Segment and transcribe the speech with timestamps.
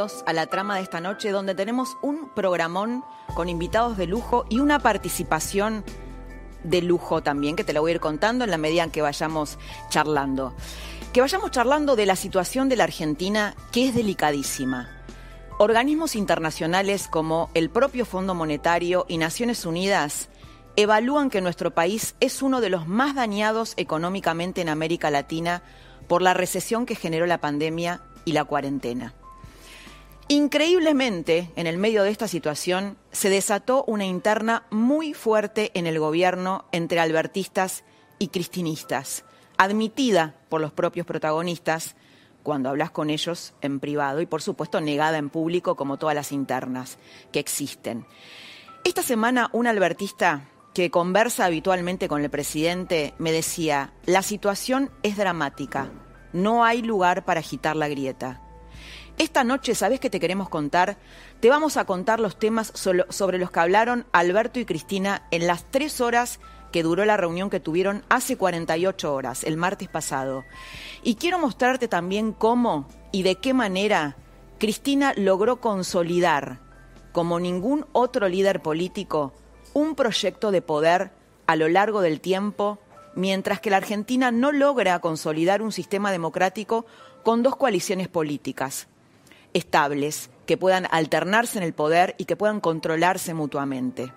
[0.00, 3.04] Bienvenidos a la trama de esta noche donde tenemos un programón
[3.34, 5.84] con invitados de lujo y una participación
[6.64, 9.02] de lujo también, que te lo voy a ir contando en la medida en que
[9.02, 9.58] vayamos
[9.90, 10.54] charlando.
[11.12, 14.88] Que vayamos charlando de la situación de la Argentina, que es delicadísima.
[15.58, 20.30] Organismos internacionales como el propio Fondo Monetario y Naciones Unidas
[20.76, 25.62] evalúan que nuestro país es uno de los más dañados económicamente en América Latina
[26.08, 29.14] por la recesión que generó la pandemia y la cuarentena.
[30.32, 35.98] Increíblemente, en el medio de esta situación, se desató una interna muy fuerte en el
[35.98, 37.82] gobierno entre albertistas
[38.20, 39.24] y cristinistas,
[39.58, 41.96] admitida por los propios protagonistas
[42.44, 46.30] cuando hablas con ellos en privado y, por supuesto, negada en público como todas las
[46.30, 46.98] internas
[47.32, 48.06] que existen.
[48.84, 55.16] Esta semana, un albertista que conversa habitualmente con el presidente me decía, la situación es
[55.16, 55.90] dramática,
[56.32, 58.40] no hay lugar para agitar la grieta.
[59.20, 60.96] Esta noche, ¿sabes qué te queremos contar?
[61.40, 65.70] Te vamos a contar los temas sobre los que hablaron Alberto y Cristina en las
[65.70, 66.40] tres horas
[66.72, 70.46] que duró la reunión que tuvieron hace 48 horas, el martes pasado.
[71.02, 74.16] Y quiero mostrarte también cómo y de qué manera
[74.58, 76.58] Cristina logró consolidar,
[77.12, 79.34] como ningún otro líder político,
[79.74, 81.10] un proyecto de poder
[81.46, 82.78] a lo largo del tiempo
[83.14, 86.86] mientras que la Argentina no logra consolidar un sistema democrático
[87.22, 88.88] con dos coaliciones políticas
[89.54, 94.12] estables, que puedan alternarse en el poder y que puedan controlarse mutuamente.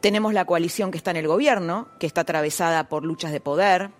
[0.00, 3.90] Tenemos la coalición que está en el gobierno, que está atravesada por luchas de poder,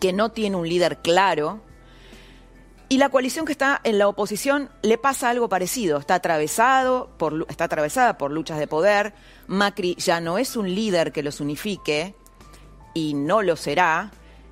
[0.00, 1.60] que no tiene un líder claro,
[2.92, 7.46] y la coalición que está en la oposición le pasa algo parecido, está, atravesado por,
[7.48, 9.14] está atravesada por luchas de poder,
[9.46, 12.14] Macri ya no es un líder que los unifique,
[12.92, 14.10] y no lo será,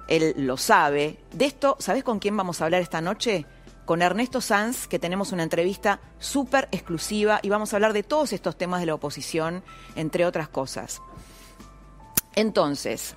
[0.08, 1.18] él lo sabe.
[1.32, 3.44] De esto, ¿sabes con quién vamos a hablar esta noche?
[3.90, 8.32] Con Ernesto Sanz, que tenemos una entrevista súper exclusiva y vamos a hablar de todos
[8.32, 9.64] estos temas de la oposición,
[9.96, 11.02] entre otras cosas.
[12.36, 13.16] Entonces,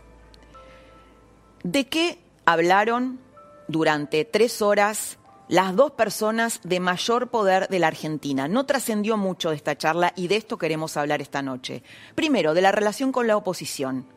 [1.62, 3.20] ¿de qué hablaron
[3.68, 8.48] durante tres horas las dos personas de mayor poder de la Argentina.
[8.48, 11.84] No trascendió mucho de esta charla y de esto queremos hablar esta noche.
[12.16, 14.08] Primero, de la relación con la oposición.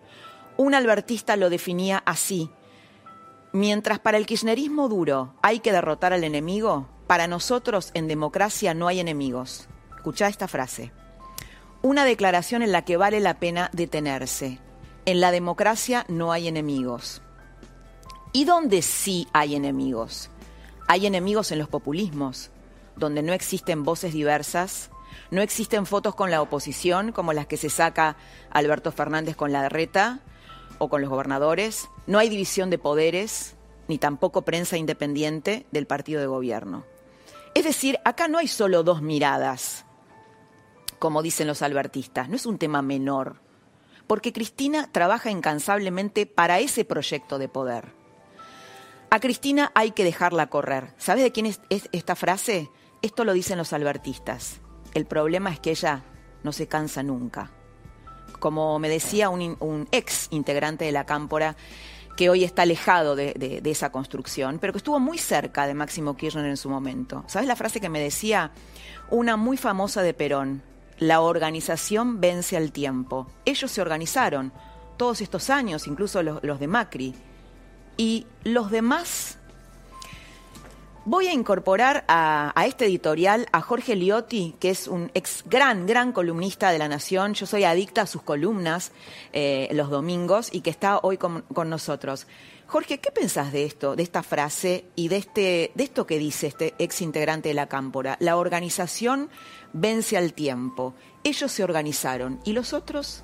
[0.56, 2.50] Un albertista lo definía así.
[3.56, 8.86] Mientras para el kirchnerismo duro hay que derrotar al enemigo, para nosotros en democracia no
[8.86, 9.66] hay enemigos.
[9.96, 10.92] Escuchá esta frase.
[11.80, 14.60] Una declaración en la que vale la pena detenerse.
[15.06, 17.22] En la democracia no hay enemigos.
[18.34, 20.28] ¿Y dónde sí hay enemigos?
[20.86, 22.50] Hay enemigos en los populismos,
[22.94, 24.90] donde no existen voces diversas,
[25.30, 28.18] no existen fotos con la oposición como las que se saca
[28.50, 30.20] Alberto Fernández con la reta,
[30.78, 33.56] o con los gobernadores, no hay división de poderes,
[33.88, 36.84] ni tampoco prensa independiente del partido de gobierno.
[37.54, 39.84] Es decir, acá no hay solo dos miradas,
[40.98, 43.40] como dicen los albertistas, no es un tema menor,
[44.06, 47.92] porque Cristina trabaja incansablemente para ese proyecto de poder.
[49.10, 50.92] A Cristina hay que dejarla correr.
[50.98, 52.70] ¿Sabes de quién es, esta frase?
[53.02, 54.60] Esto lo dicen los albertistas.
[54.94, 56.04] El problema es que ella
[56.42, 57.52] no se cansa nunca
[58.38, 61.56] como me decía un, ex integrante de la Cámpora,
[62.16, 66.46] que hoy está alejado de, esa construcción, pero que estuvo muy cerca de Máximo Kirchner
[66.46, 67.24] en su momento.
[67.26, 68.52] ¿Sabes la frase que me decía?
[69.10, 70.62] Una muy famosa de Perón.
[70.98, 73.28] La organización vence al tiempo.
[73.44, 74.52] Ellos se organizaron
[74.96, 77.14] todos estos años, incluso los de Macri.
[77.98, 79.38] Y los demás
[81.08, 86.10] Voy a incorporar a, este editorial a Jorge Liotti, que es un ex gran, gran
[86.10, 87.34] columnista de La Nación.
[87.34, 88.90] Yo soy adicta a sus columnas
[89.32, 92.26] eh, los domingos y que está hoy con, nosotros.
[92.66, 96.48] Jorge, ¿qué pensás de esto, de esta frase y de, este, de esto que dice
[96.48, 98.16] este ex integrante de la Cámpora?
[98.18, 99.30] La organización
[99.72, 100.96] vence al tiempo.
[101.22, 102.40] Ellos se organizaron.
[102.42, 103.22] ¿Y los otros?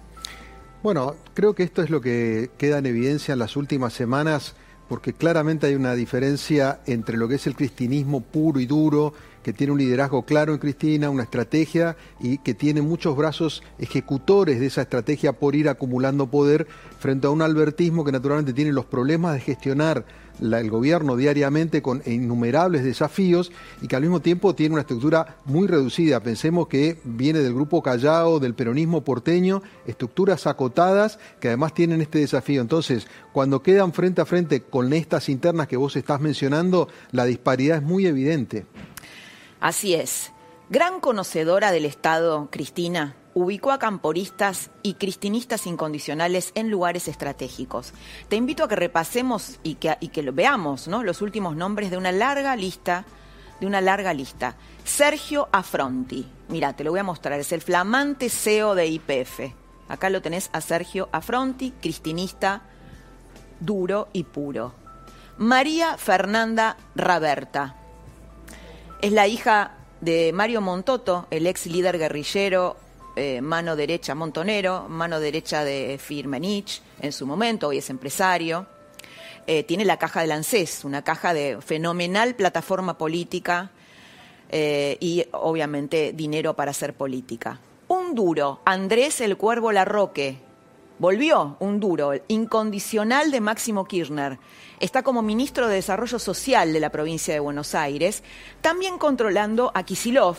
[0.85, 4.55] Bueno, creo que esto es lo que queda en evidencia en las últimas semanas
[4.93, 9.55] porque claramente hay una diferencia entre lo que es el cristinismo puro y duro, que
[9.55, 14.67] tiene un liderazgo claro en Cristina, una estrategia y que tiene muchos brazos ejecutores de
[14.67, 16.67] esa estrategia por ir acumulando poder
[16.99, 20.05] frente a un albertismo que naturalmente tiene los problemas de gestionar
[20.43, 25.69] el gobierno diariamente con innumerables desafíos y que al mismo tiempo tiene una estructura muy
[25.69, 26.21] reducida.
[26.21, 32.19] Pensemos que viene del grupo Callao, del peronismo porteño, estructuras acotadas que además tienen este
[32.19, 32.61] desafío.
[32.61, 37.79] Entonces, cuando quedan frente a frente con estas internas que vos estás mencionando, la disparidad
[37.79, 38.67] es muy evidente.
[39.61, 40.33] Así es.
[40.71, 47.93] Gran conocedora del Estado, Cristina, ubicó a camporistas y cristinistas incondicionales en lugares estratégicos.
[48.29, 49.97] Te invito a que repasemos y que,
[50.33, 53.05] veamos los últimos nombres de una larga lista,
[53.61, 54.57] de una larga lista.
[54.85, 59.41] Sergio Afronti, mira, te lo voy a mostrar, es el flamante CEO de IPF.
[59.89, 62.63] Acá lo tenés a Sergio Afronti, cristinista
[63.61, 64.75] duro y puro.
[65.39, 67.77] María Fernanda Raberta.
[69.01, 72.77] Es la hija de Mario Montoto, el ex líder guerrillero
[73.17, 78.67] eh, mano derecha Montonero, mano derecha de Firmenich en su momento, hoy es empresario.
[79.47, 83.71] Eh, tiene la caja del ANSES, una caja de fenomenal plataforma política
[84.51, 87.59] eh, y obviamente dinero para hacer política.
[87.89, 90.39] Un duro, Andrés el Cuervo Larroque,
[90.99, 94.39] volvió un duro, incondicional de Máximo Kirchner.
[94.79, 98.23] Está como ministro de Desarrollo Social de la provincia de Buenos Aires,
[98.61, 100.37] también controlando a Kisilov,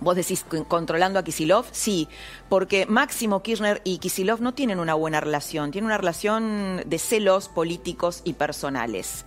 [0.00, 2.08] Vos decís controlando a Kisilov, sí,
[2.48, 7.48] porque Máximo Kirchner y Kisilov no tienen una buena relación, tienen una relación de celos
[7.48, 9.26] políticos y personales.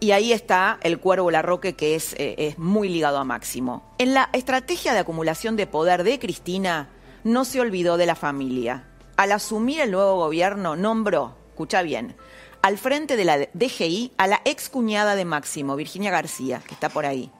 [0.00, 3.82] Y ahí está el cuervo Larroque, que es, eh, es muy ligado a Máximo.
[3.98, 6.88] En la estrategia de acumulación de poder de Cristina,
[7.24, 8.84] no se olvidó de la familia.
[9.16, 12.16] Al asumir el nuevo gobierno, nombró, escucha bien,
[12.62, 16.88] al frente de la DGI a la ex cuñada de Máximo, Virginia García, que está
[16.88, 17.30] por ahí.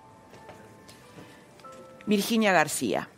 [2.08, 3.10] Virginia García,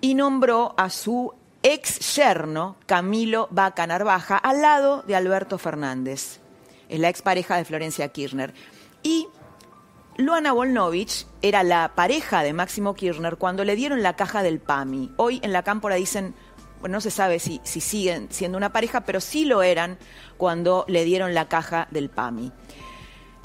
[0.00, 6.40] y nombró a su ex yerno, Camilo Vaca Narvaja, al lado de Alberto Fernández,
[6.88, 8.54] es la expareja de Florencia Kirchner.
[9.02, 9.28] Y
[10.16, 15.12] Luana Volnovich era la pareja de Máximo Kirchner cuando le dieron la caja del PAMI.
[15.18, 16.34] Hoy en la cámpora dicen,
[16.80, 19.98] bueno, no se sabe si, si siguen siendo una pareja, pero sí lo eran
[20.38, 22.52] cuando le dieron la caja del PAMI.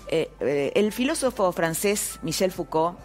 [0.08, 2.98] Eh, eh, el filósofo francés Michel Foucault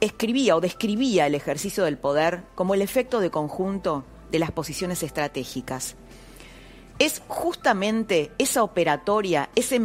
[0.00, 5.02] escribía o describía el ejercicio del poder como el efecto de conjunto de las posiciones
[5.02, 5.96] estratégicas.
[6.98, 9.80] Es justamente esa operatoria, ese,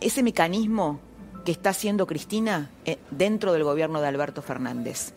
[0.00, 1.00] ese mecanismo
[1.44, 5.14] que está haciendo Cristina eh, dentro del gobierno de Alberto Fernández.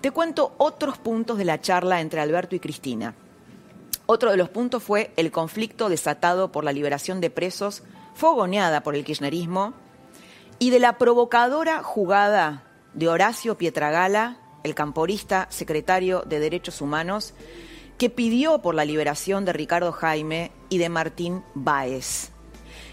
[0.00, 3.14] Te cuento otros puntos de la charla entre Alberto y Cristina.
[4.06, 7.82] Otro de los puntos fue el conflicto desatado por la liberación de presos,
[8.14, 9.74] fogoneada por el kirchnerismo,
[10.58, 12.67] y de la provocadora jugada
[12.98, 17.32] de Horacio Pietragala, el camporista secretario de Derechos Humanos,
[17.96, 22.32] que pidió por la liberación de Ricardo Jaime y de Martín Báez.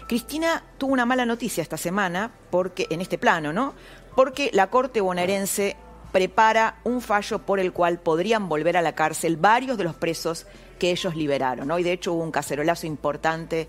[0.06, 3.74] Cristina tuvo una mala noticia esta semana, porque en este plano, ¿no?
[4.14, 5.76] Porque la Corte bonaerense
[6.12, 10.46] prepara un fallo por el cual podrían volver a la cárcel varios de los presos
[10.78, 11.66] que ellos liberaron.
[11.66, 11.80] ¿no?
[11.80, 13.68] Y de hecho hubo un cacerolazo importante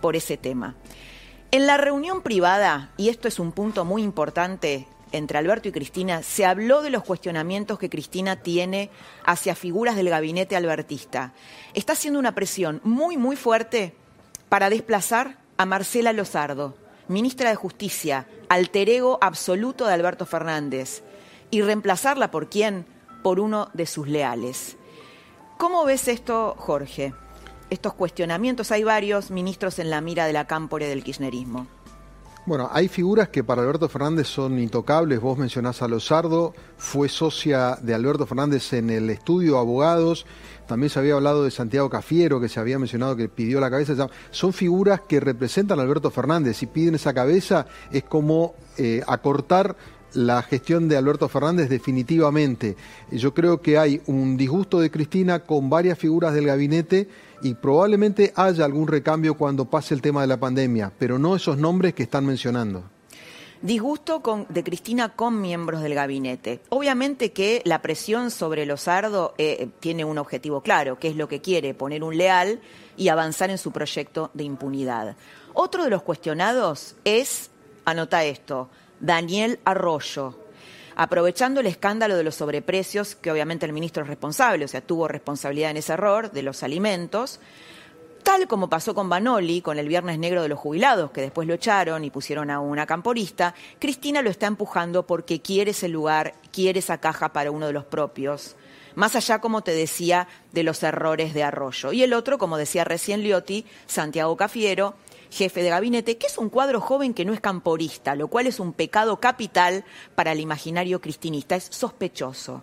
[0.00, 0.74] por ese tema.
[1.52, 6.22] En la reunión privada, y esto es un punto muy importante, entre Alberto y Cristina,
[6.22, 8.90] se habló de los cuestionamientos que Cristina tiene
[9.24, 11.32] hacia figuras del gabinete albertista.
[11.74, 13.94] Está haciendo una presión muy, muy fuerte
[14.48, 16.76] para desplazar a Marcela Lozardo,
[17.08, 21.02] ministra de Justicia, alter ego absoluto de Alberto Fernández,
[21.50, 22.86] y reemplazarla por quién?
[23.22, 24.76] Por uno de sus leales.
[25.58, 27.14] ¿Cómo ves esto, Jorge?
[27.70, 31.66] Estos cuestionamientos, hay varios ministros en la mira de la cámpore del kirchnerismo.
[32.46, 35.20] Bueno, hay figuras que para Alberto Fernández son intocables.
[35.20, 40.26] Vos mencionás a Lozardo, fue socia de Alberto Fernández en el estudio abogados.
[40.68, 44.08] También se había hablado de Santiago Cafiero, que se había mencionado que pidió la cabeza.
[44.30, 46.58] Son figuras que representan a Alberto Fernández.
[46.58, 49.76] Si piden esa cabeza, es como eh, acortar
[50.12, 52.76] la gestión de Alberto Fernández definitivamente.
[53.10, 57.08] Yo creo que hay un disgusto de Cristina con varias figuras del gabinete
[57.42, 61.58] y probablemente haya algún recambio cuando pase el tema de la pandemia, pero no esos
[61.58, 62.84] nombres que están mencionando.
[63.62, 66.60] Disgusto de Cristina con miembros del gabinete.
[66.68, 71.40] Obviamente que la presión sobre Lozardo eh, tiene un objetivo claro, que es lo que
[71.40, 72.60] quiere, poner un leal
[72.96, 75.16] y avanzar en su proyecto de impunidad.
[75.54, 77.50] Otro de los cuestionados es,
[77.86, 78.68] anota esto,
[79.00, 80.45] Daniel Arroyo,
[80.96, 85.06] aprovechando el escándalo de los sobreprecios, que obviamente el ministro es responsable, o sea, tuvo
[85.06, 87.38] responsabilidad en ese error de los alimentos,
[88.26, 91.54] Tal como pasó con Banoli, con el Viernes Negro de los Jubilados, que después lo
[91.54, 96.80] echaron y pusieron a una camporista, Cristina lo está empujando porque quiere ese lugar, quiere
[96.80, 98.56] esa caja para uno de los propios.
[98.96, 101.92] Más allá, como te decía, de los errores de Arroyo.
[101.92, 104.96] Y el otro, como decía recién Liotti, Santiago Cafiero,
[105.30, 108.60] jefe de gabinete, que es un cuadro joven que no es camporista, lo cual es
[108.60, 112.62] un pecado capital para el imaginario cristinista, es sospechoso.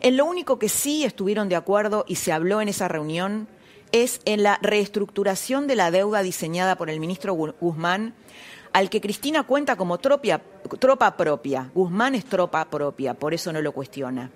[0.00, 3.48] En lo único que sí estuvieron de acuerdo y se habló en esa reunión
[3.92, 8.14] es en la reestructuración de la deuda diseñada por el ministro Guzmán,
[8.72, 11.70] al que Cristina cuenta como tropa propia.
[11.74, 14.30] Guzmán es tropa propia, por eso no lo cuestiona.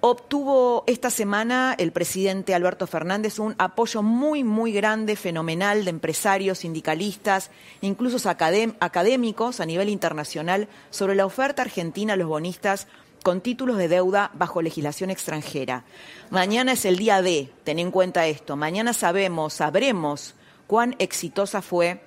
[0.00, 6.58] Obtuvo esta semana el presidente Alberto Fernández un apoyo muy, muy grande, fenomenal de empresarios,
[6.58, 7.50] sindicalistas,
[7.80, 12.86] incluso académicos a nivel internacional sobre la oferta argentina a los bonistas
[13.24, 15.82] con títulos de deuda bajo legislación extranjera.
[16.30, 18.54] Mañana es el día D, ten en cuenta esto.
[18.54, 20.36] Mañana sabemos, sabremos
[20.68, 22.00] cuán exitosa fue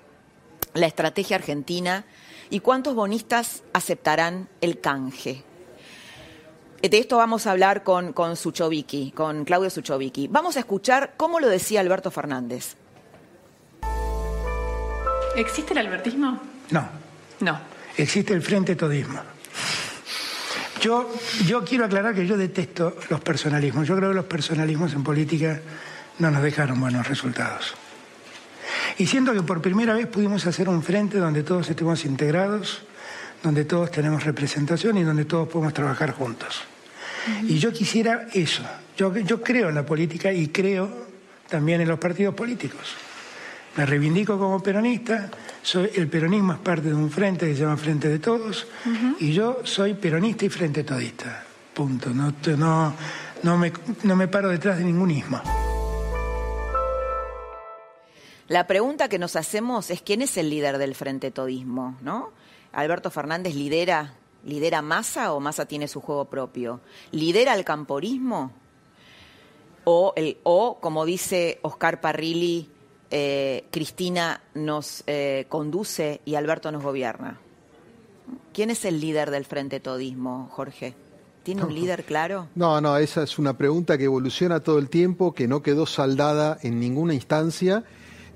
[0.74, 2.06] la estrategia argentina
[2.50, 5.44] y cuántos bonistas aceptarán el canje.
[6.82, 10.28] De esto vamos a hablar con, con Suchovicki, con Claudio Suchovicki.
[10.28, 12.76] Vamos a escuchar cómo lo decía Alberto Fernández.
[15.36, 16.42] ¿Existe el albertismo?
[16.72, 16.90] No.
[17.40, 17.60] No.
[17.98, 19.20] Existe el frente todismo.
[20.82, 21.14] Yo,
[21.46, 23.88] yo quiero aclarar que yo detesto los personalismos.
[23.88, 25.62] Yo creo que los personalismos en política
[26.18, 27.76] no nos dejaron buenos resultados.
[28.98, 32.82] Y siento que por primera vez pudimos hacer un frente donde todos estemos integrados,
[33.44, 36.64] donde todos tenemos representación y donde todos podemos trabajar juntos.
[37.44, 38.64] Y yo quisiera eso.
[38.98, 40.90] Yo, yo creo en la política y creo
[41.50, 42.96] también en los partidos políticos.
[43.76, 45.30] Me reivindico como peronista,
[45.64, 48.68] soy, el peronismo es parte de un frente que se llama Frente de Todos,
[49.20, 51.44] y yo soy peronista y frente todista.
[51.74, 52.10] Punto.
[52.10, 52.94] No, no,
[53.44, 53.72] no, me,
[54.04, 55.42] no me paro detrás de ningún ismo.
[58.50, 62.32] La pregunta que nos hacemos es quién es el líder del frente todismo, ¿no?
[62.74, 64.14] Alberto Fernández lidera,
[64.46, 66.82] lidera Massa o Massa tiene su juego propio.
[67.12, 68.52] ¿Lidera el camporismo?
[69.84, 72.70] O, el, o como dice Oscar Parrilli,
[73.10, 77.40] eh, Cristina nos eh, conduce y Alberto nos gobierna.
[78.54, 80.94] ¿Quién es el líder del Frente Todismo, Jorge?
[81.44, 82.48] ¿Tiene un líder claro?
[82.54, 86.60] No, no, esa es una pregunta que evoluciona todo el tiempo, que no quedó saldada
[86.62, 87.84] en ninguna instancia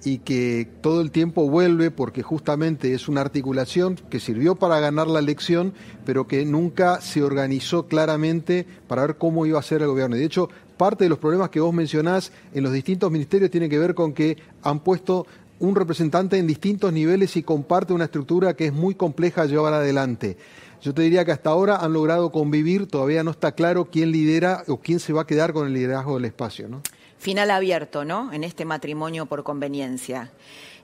[0.06, 5.08] y que todo el tiempo vuelve porque justamente es una articulación que sirvió para ganar
[5.08, 5.74] la elección,
[6.06, 10.16] pero que nunca se organizó claramente para ver cómo iba a ser el gobierno.
[10.16, 13.68] Y de hecho, parte de los problemas que vos mencionás en los distintos ministerios tiene
[13.68, 15.26] que ver con que han puesto
[15.58, 19.74] un representante en distintos niveles y comparte una estructura que es muy compleja a llevar
[19.74, 20.38] adelante.
[20.84, 24.64] Yo te diría que hasta ahora han logrado convivir, todavía no está claro quién lidera
[24.68, 26.84] o quién se va a quedar con el liderazgo del espacio, ¿no?
[27.26, 28.32] Final abierto, ¿no?
[28.32, 30.32] En este matrimonio por conveniencia.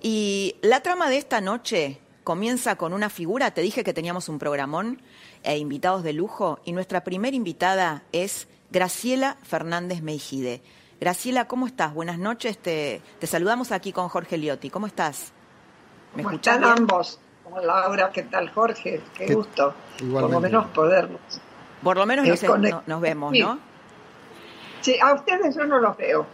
[0.01, 4.39] Y la trama de esta noche comienza con una figura, te dije que teníamos un
[4.39, 5.03] programón
[5.43, 10.63] e invitados de lujo, y nuestra primera invitada es Graciela Fernández Meijide.
[10.99, 11.93] Graciela, ¿cómo estás?
[11.93, 14.71] Buenas noches, te, te saludamos aquí con Jorge Liotti.
[14.71, 15.33] ¿Cómo estás?
[16.15, 17.19] ¿Me ¿Cómo están ambos?
[17.43, 18.99] Como Laura, ¿qué tal Jorge?
[19.13, 19.75] Qué, gusto.
[20.11, 21.21] Por lo menos podernos.
[21.83, 22.25] Por lo menos
[22.87, 23.70] nos, vemos, ¿no?
[24.81, 26.25] Sí, a ustedes yo no los veo.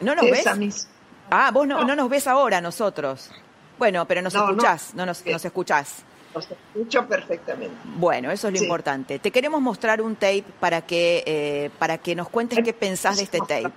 [0.00, 0.88] ¿No nos ves?
[1.30, 3.30] Ah, vos no, no, nos ves ahora nosotros.
[3.78, 6.02] Bueno, pero nos escuchás, no, nos, nos escuchás.
[6.34, 7.76] Los escucho perfectamente.
[7.84, 9.18] Bueno, eso es lo importante.
[9.18, 13.24] Te queremos mostrar un tape para que, eh, para que nos cuentes qué pensás de
[13.24, 13.72] este tape.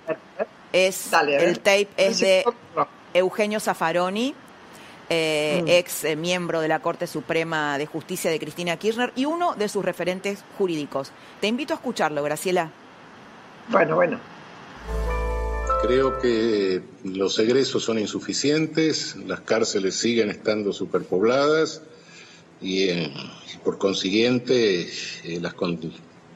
[0.72, 2.44] Es, el tape es de
[3.14, 4.34] Eugenio Zaffaroni,
[5.08, 5.68] eh, mm.
[5.68, 9.68] ex eh, miembro de la Corte Suprema de Justicia de Cristina Kirchner y uno de
[9.68, 11.12] sus referentes jurídicos.
[11.40, 12.70] Te invito a escucharlo, Graciela.
[13.70, 14.18] Bueno, bueno.
[15.82, 21.82] Creo que los egresos son insuficientes, las cárceles siguen estando superpobladas
[22.60, 23.12] y eh,
[23.62, 25.40] por consiguiente eh,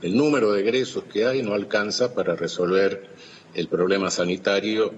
[0.02, 3.10] el número de egresos que hay no alcanza para resolver
[3.54, 4.92] el problema sanitario,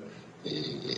[0.45, 0.97] eh,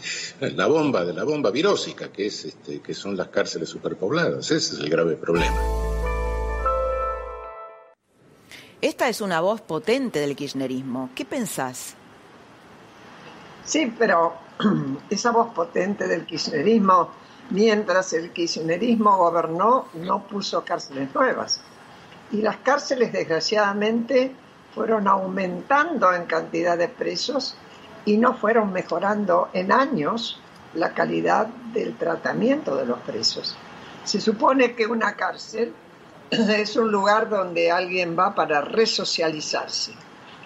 [0.55, 4.51] la bomba de la bomba virósica que es este, que son las cárceles superpobladas.
[4.51, 5.86] Ese es el grave problema.
[8.83, 11.11] Esta es una voz potente del kirchnerismo.
[11.15, 11.95] ¿Qué pensás?
[13.65, 14.35] Sí, pero
[15.11, 17.11] esa voz potente del kirchnerismo
[17.51, 21.61] mientras el kirchnerismo gobernó, no puso cárceles nuevas.
[22.33, 24.35] Y las cárceles, desgraciadamente,
[24.75, 27.57] fueron aumentando en cantidad de presos
[28.05, 30.41] y no fueron mejorando en años
[30.75, 33.57] la calidad del tratamiento de los presos.
[34.05, 35.73] Se supone que una cárcel
[36.31, 39.93] es un lugar donde alguien va para resocializarse.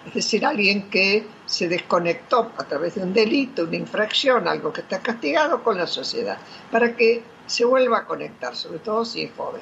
[0.05, 4.81] Es decir, alguien que se desconectó a través de un delito, una infracción, algo que
[4.81, 6.37] está castigado con la sociedad,
[6.71, 9.61] para que se vuelva a conectar, sobre todo si es joven.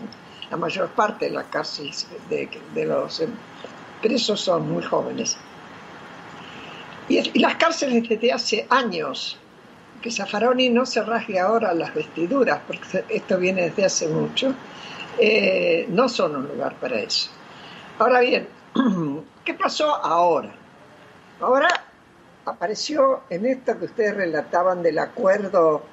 [0.49, 3.21] La mayor parte de las cárceles de, los
[4.01, 5.37] presos son muy jóvenes.
[7.09, 9.37] Y, las cárceles desde hace años,
[10.01, 14.55] que Zaffaroni no se rasgue ahora las vestiduras, porque esto viene desde hace mucho,
[15.19, 17.29] eh, no son un lugar para eso.
[17.97, 18.47] Ahora bien,
[19.45, 20.55] ¿qué pasó ahora?
[21.41, 21.67] Ahora
[22.45, 25.83] apareció en esto que ustedes relataban del acuerdo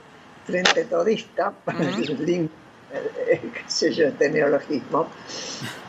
[0.45, 2.51] frente todista, para el link,
[2.93, 5.09] eh, qué sé yo, este neologismo,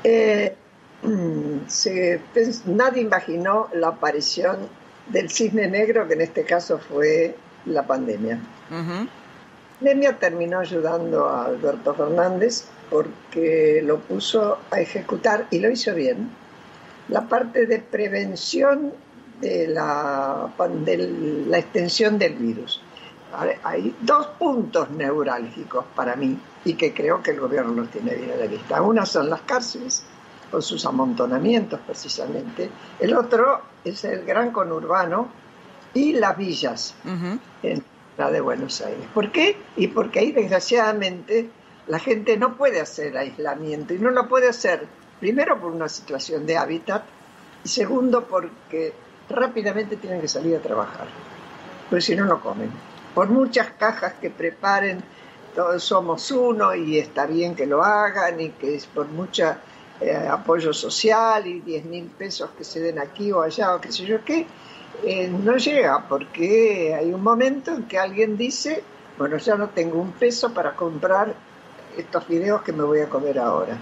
[0.04, 0.56] eh,
[2.66, 4.58] nadie imaginó la aparición
[5.08, 8.40] del cisne negro, que en este caso fue la pandemia.
[8.70, 9.08] La
[9.80, 16.30] pandemia terminó ayudando a Alberto Fernández porque lo puso a ejecutar, y lo hizo bien,
[17.10, 18.94] la parte de prevención
[19.42, 20.52] de la,
[20.86, 20.98] de
[21.48, 22.82] la extensión del virus.
[23.64, 28.32] Hay dos puntos neurálgicos para mí y que creo que el gobierno los tiene bien
[28.32, 28.82] a la vista.
[28.82, 30.04] Una son las cárceles,
[30.50, 32.70] con sus amontonamientos precisamente.
[33.00, 35.28] El otro es el gran conurbano
[35.94, 36.96] y las villas
[37.64, 37.84] en
[38.18, 39.06] la de Buenos Aires.
[39.14, 39.58] ¿Por qué?
[39.76, 41.50] Y porque ahí desgraciadamente
[41.88, 44.86] la gente no puede hacer aislamiento y no lo puede hacer
[45.20, 47.04] primero por una situación de hábitat
[47.64, 48.94] y segundo porque
[49.30, 51.08] rápidamente tienen que salir a trabajar,
[51.90, 52.72] porque si no, no comen.
[53.14, 55.04] Por muchas cajas que preparen,
[55.56, 59.56] todos somos uno y está bien que lo hagan y que es por mucho
[60.00, 63.92] eh, apoyo social y 10 mil pesos que se den aquí o allá o qué
[63.92, 64.46] sé yo qué,
[65.04, 68.84] eh, no llega porque hay un momento en que alguien dice,
[69.18, 71.34] bueno, ya no tengo un peso para comprar
[72.02, 73.78] estos videos que me voy a comer ahora.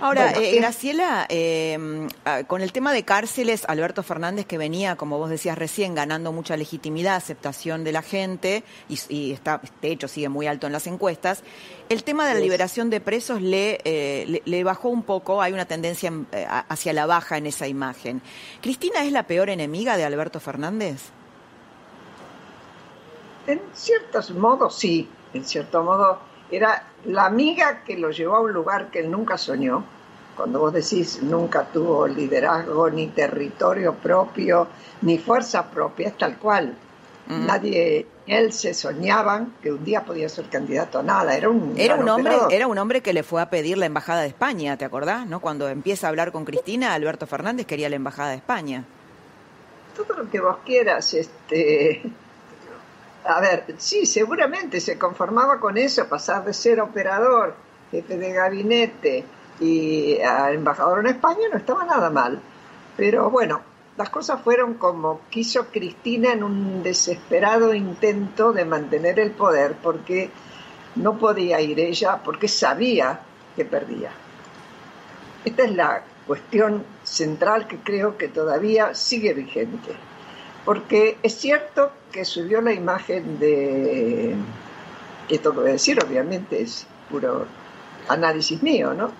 [0.00, 5.18] Ahora, eh, Graciela, em, ah, con el tema de cárceles, Alberto Fernández, que venía, como
[5.18, 10.28] vos decías recién, ganando mucha legitimidad, aceptación de la gente, y, está, de hecho sigue
[10.28, 11.42] muy alto en las encuestas,
[11.88, 15.64] el tema de la liberación de presos le, eh, le, bajó un poco, hay una
[15.64, 18.22] tendencia eh, hacia la baja en esa imagen.
[18.60, 21.10] ¿Cristina es la peor enemiga de Alberto Fernández?
[23.48, 26.18] En ciertos modos sí, en cierto modo,
[26.50, 29.84] era la amiga que lo llevó a un lugar que él nunca soñó.
[30.36, 34.68] Cuando vos decís nunca tuvo liderazgo, ni territorio propio,
[35.02, 36.76] ni fuerza propia, es tal cual.
[37.28, 41.36] Nadie, él se soñaban que un día podía ser candidato a nada.
[41.36, 44.22] Era un, era un hombre, era un hombre que le fue a pedir la embajada
[44.22, 45.26] de España, ¿te acordás?
[45.26, 45.40] ¿No?
[45.40, 48.84] Cuando empieza a hablar con Cristina, Alberto Fernández quería la embajada de España.
[49.94, 52.00] Todo lo que vos quieras, este
[53.24, 57.54] a ver, sí, seguramente se conformaba con eso, pasar de ser operador,
[57.90, 59.24] jefe de gabinete
[59.60, 62.40] y embajador en España no estaba nada mal.
[62.96, 63.60] Pero bueno,
[63.96, 70.30] las cosas fueron como quiso Cristina en un desesperado intento de mantener el poder porque
[70.94, 73.20] no podía ir ella porque sabía
[73.56, 74.10] que perdía.
[75.44, 79.94] Esta es la cuestión central que creo que todavía sigue vigente.
[80.64, 84.34] Porque es cierto que subió la imagen de,
[85.28, 87.46] esto que voy a decir obviamente es puro
[88.08, 89.10] análisis mío, ¿no?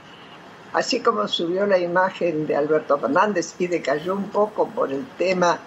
[0.72, 5.59] Así como subió la imagen de Alberto Fernández y decayó un poco por el tema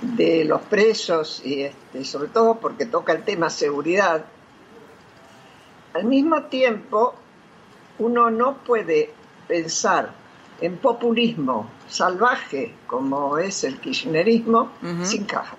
[0.00, 4.24] de los presos y este, sobre todo porque toca el tema seguridad,
[5.92, 7.14] al mismo tiempo
[7.98, 9.12] uno no puede
[9.48, 10.12] pensar
[10.60, 14.70] en populismo salvaje como es el kirchnerismo
[15.02, 15.56] sin caja.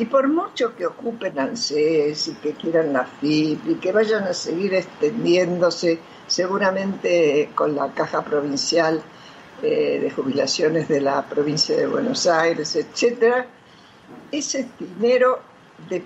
[0.00, 4.32] Y por mucho que ocupen ANSES y que quieran la FIP y que vayan a
[4.32, 9.02] seguir extendiéndose, seguramente con la caja provincial
[9.62, 13.44] eh, de jubilaciones de la provincia de Buenos Aires, etcétera,
[14.32, 15.40] ese dinero
[15.90, 16.02] de,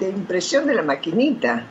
[0.00, 1.64] de impresión de la maquinita.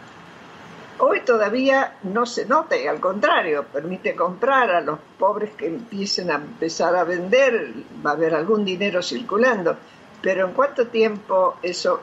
[1.00, 6.32] Hoy todavía no se nota y al contrario, permite comprar a los pobres que empiecen
[6.32, 7.74] a empezar a vender,
[8.06, 9.76] va a haber algún dinero circulando
[10.22, 12.02] pero ¿en cuánto tiempo eso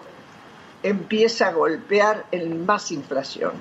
[0.82, 3.52] empieza a golpear en más inflación.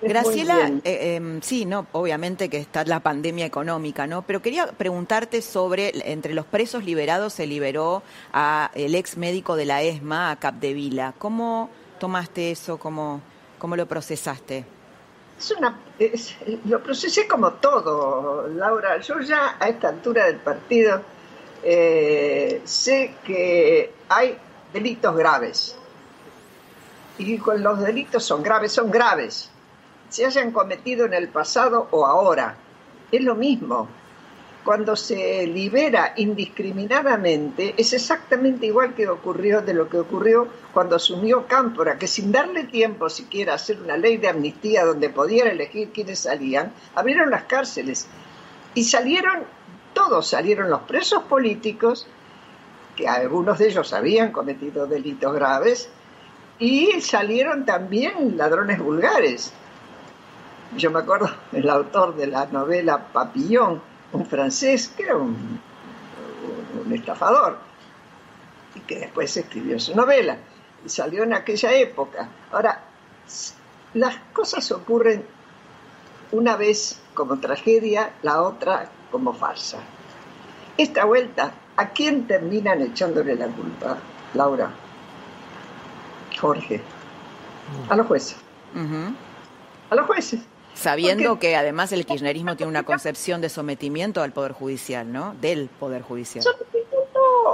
[0.00, 4.22] Graciela, eh, em, sí, no, obviamente que está la pandemia económica, ¿no?
[4.22, 9.64] Pero quería preguntarte sobre, entre los presos liberados se liberó a el ex médico de
[9.64, 11.14] la ESMA, a Capdevila.
[11.18, 12.78] ¿Cómo tomaste eso?
[12.78, 13.20] ¿Cómo,
[13.58, 14.64] cómo lo procesaste?
[15.38, 15.78] Es una,
[16.64, 18.98] lo procesé como todo, Laura.
[19.00, 21.02] Yo ya a esta altura del partido
[21.62, 24.36] eh, sé que hay
[24.72, 25.76] delitos graves.
[27.18, 29.50] Y con los delitos son graves, son graves.
[30.08, 32.56] Se hayan cometido en el pasado o ahora.
[33.10, 33.88] Es lo mismo.
[34.66, 41.46] cuando se libera indiscriminadamente, es exactamente igual que ocurrió de lo que ocurrió cuando asumió
[41.46, 45.92] Cámpora, que sin darle tiempo siquiera a hacer una ley de amnistía donde podían elegir
[45.92, 48.08] quiénes salían, abrieron las cárceles
[48.74, 49.44] y salieron,
[49.96, 52.06] todos salieron los presos políticos,
[52.94, 55.88] que algunos de ellos habían cometido delitos graves,
[56.58, 59.54] y salieron también ladrones vulgares.
[60.76, 63.80] Yo me acuerdo el autor de la novela Papillón,
[64.12, 65.58] un francés que era un,
[66.84, 67.58] un estafador
[68.74, 70.36] y que después escribió su novela
[70.84, 72.28] y salió en aquella época.
[72.52, 72.82] Ahora,
[73.94, 75.24] las cosas ocurren
[76.32, 79.78] una vez como tragedia, la otra como farsa.
[80.76, 83.98] Esta vuelta, ¿a quién terminan echándole la culpa,
[84.34, 84.70] Laura?
[86.38, 86.82] Jorge.
[87.88, 88.36] A los jueces.
[89.90, 90.40] A los jueces.
[90.74, 95.34] Sabiendo que además el kirchnerismo tiene una concepción de sometimiento al Poder Judicial, ¿no?
[95.40, 96.44] Del Poder Judicial.
[96.44, 96.76] Sometimiento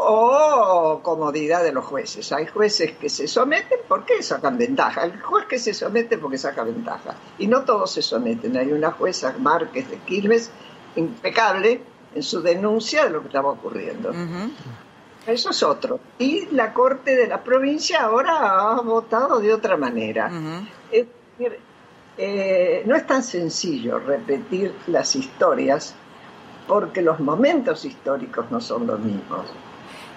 [0.04, 2.32] o comodidad de los jueces.
[2.32, 5.04] Hay jueces que se someten porque sacan ventaja.
[5.04, 7.14] El juez que se somete porque saca ventaja.
[7.38, 8.56] Y no todos se someten.
[8.56, 10.50] Hay una jueza, Márquez de Quilmes,
[10.96, 11.80] impecable
[12.14, 14.12] en su denuncia de lo que estaba ocurriendo.
[15.26, 16.00] Eso es otro.
[16.18, 20.30] Y la Corte de la provincia ahora ha votado de otra manera.
[20.90, 21.06] Es
[21.38, 21.58] decir,
[22.18, 25.94] eh, no es tan sencillo repetir las historias
[26.66, 29.46] porque los momentos históricos no son los mismos.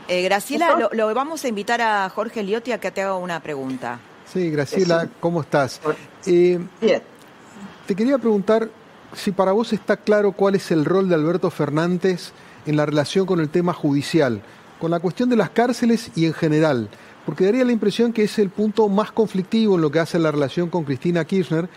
[0.07, 3.99] Eh, Graciela, lo, vamos a invitar a Jorge Liotti a que te haga una pregunta.
[4.25, 5.81] Sí, Graciela, ¿cómo estás?
[6.25, 7.01] Eh, Bien.
[7.87, 8.69] Te quería preguntar
[9.15, 12.31] si para vos está claro cuál es el rol de Alberto Fernández
[12.65, 14.41] en la relación con el tema judicial,
[14.79, 16.89] con la cuestión de las cárceles y en general
[17.25, 20.31] porque daría la impresión que es el punto más conflictivo en lo que hace la
[20.31, 21.67] relación con Cristina Kirchner,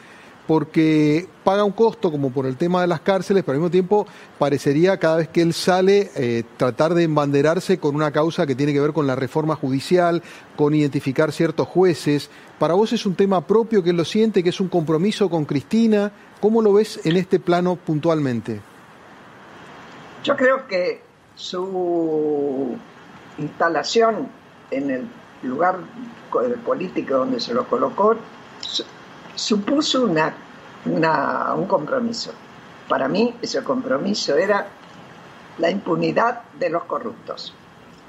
[0.47, 4.07] porque paga un costo como por el tema de las cárceles, pero al mismo tiempo
[4.39, 8.73] parecería cada vez que él sale eh, tratar de embanderarse con una causa que tiene
[8.73, 10.23] que ver con la reforma judicial,
[10.57, 12.31] con identificar ciertos jueces.
[12.59, 15.45] ¿Para vos es un tema propio que él lo siente, que es un compromiso con
[15.45, 16.13] Cristina?
[16.41, 18.61] ¿Cómo lo ves en este plano puntualmente?
[20.23, 21.03] Yo creo que
[21.35, 22.77] su
[23.39, 24.29] instalación
[24.71, 25.09] en el
[25.43, 25.79] lugar
[26.65, 28.17] político donde se lo colocó,
[29.35, 32.33] supuso un compromiso.
[32.89, 34.67] Para mí ese compromiso era
[35.59, 37.55] la impunidad de los corruptos,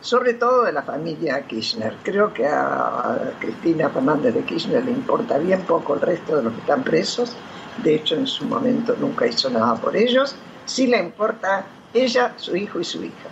[0.02, 1.96] sobre todo de la familia Kirchner.
[2.04, 6.54] Creo que a Cristina Fernández de Kirchner le importa bien poco el resto de los
[6.54, 7.36] que están presos,
[7.84, 12.56] de hecho en su momento nunca hizo nada por ellos, sí le importa ella, su
[12.56, 13.30] hijo y su hija.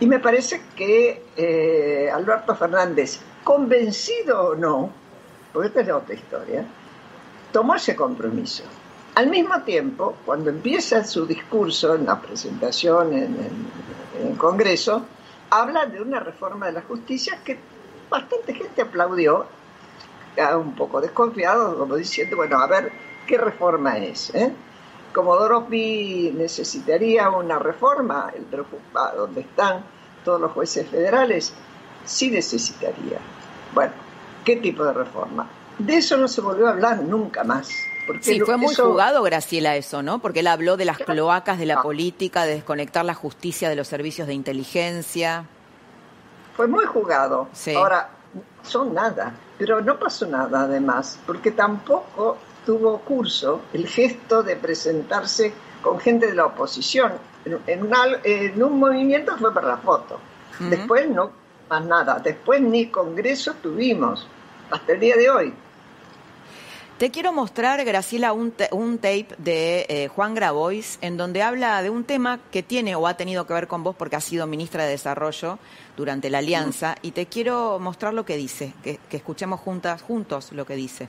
[0.00, 4.90] Y me parece que eh, Alberto Fernández, convencido o no,
[5.52, 6.64] porque esta es otra historia,
[7.52, 8.64] tomó ese compromiso.
[9.14, 13.36] Al mismo tiempo, cuando empieza su discurso en la presentación en,
[14.22, 15.04] el Congreso,
[15.50, 17.58] habla de una reforma de la justicia que
[18.08, 19.46] bastante gente aplaudió,
[20.56, 22.92] un poco desconfiado, como diciendo, bueno, a ver,
[23.28, 24.34] ¿qué reforma es?
[24.34, 24.50] Eh?
[25.14, 29.84] Comodoro Pi necesitaría una reforma, el preocupado, donde están
[30.24, 31.52] todos los jueces federales,
[32.04, 33.18] sí necesitaría.
[33.74, 33.92] Bueno,
[34.44, 35.48] ¿qué tipo de reforma?
[35.78, 37.70] De eso no se volvió a hablar nunca más.
[38.06, 40.18] Porque sí, fue muy jugado, Graciela, eso, ¿no?
[40.18, 43.86] Porque él habló de las cloacas de la política, de desconectar la justicia de los
[43.86, 45.44] servicios de inteligencia.
[46.56, 47.48] Fue muy jugado.
[47.76, 48.08] Ahora,
[48.62, 52.38] son nada, pero no pasó nada además, porque tampoco
[52.68, 57.12] tuvo curso el gesto de presentarse con gente de la oposición.
[57.46, 57.88] En,
[58.24, 60.20] en un movimiento fue para la foto.
[60.60, 61.30] Después no
[61.70, 62.20] más nada.
[62.22, 64.28] Después ni congreso tuvimos,
[64.70, 65.54] hasta el día de hoy.
[66.98, 71.88] Te quiero mostrar, Graciela, un, un tape de eh, Juan Grabois, en donde habla de
[71.88, 74.84] un tema que tiene o ha tenido que ver con vos porque has sido ministra
[74.84, 75.58] de Desarrollo
[75.96, 80.66] durante la Alianza, y te quiero mostrar lo que dice, que, escuchemos juntas, juntos lo
[80.66, 81.08] que dice.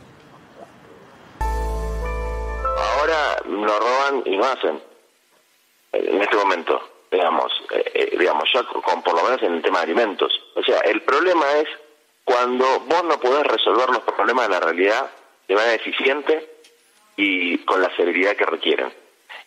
[3.10, 4.80] Ahora lo roban y no hacen,
[5.94, 9.80] en este momento, digamos, eh, eh, digamos, ya con, por lo menos en el tema
[9.80, 10.32] de alimentos.
[10.56, 11.68] O sea, el problema es
[12.24, 15.10] cuando vos no podés resolver los problemas de la realidad
[15.48, 16.48] de manera eficiente
[17.16, 18.94] y con la severidad que requieren.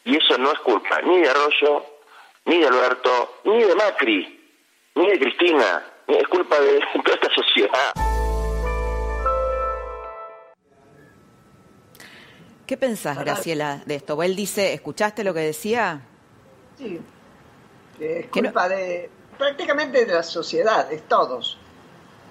[0.04, 1.84] Y eso no es culpa ni de Arroyo,
[2.46, 4.40] ni de Alberto, ni de Macri,
[4.96, 8.11] ni de Cristina, es culpa de toda esta sociedad.
[12.72, 14.22] ¿Qué pensás, Graciela, de esto?
[14.22, 16.00] Él dice, ¿escuchaste lo que decía?
[16.78, 16.98] Sí,
[18.00, 21.58] es culpa de prácticamente de la sociedad, de todos.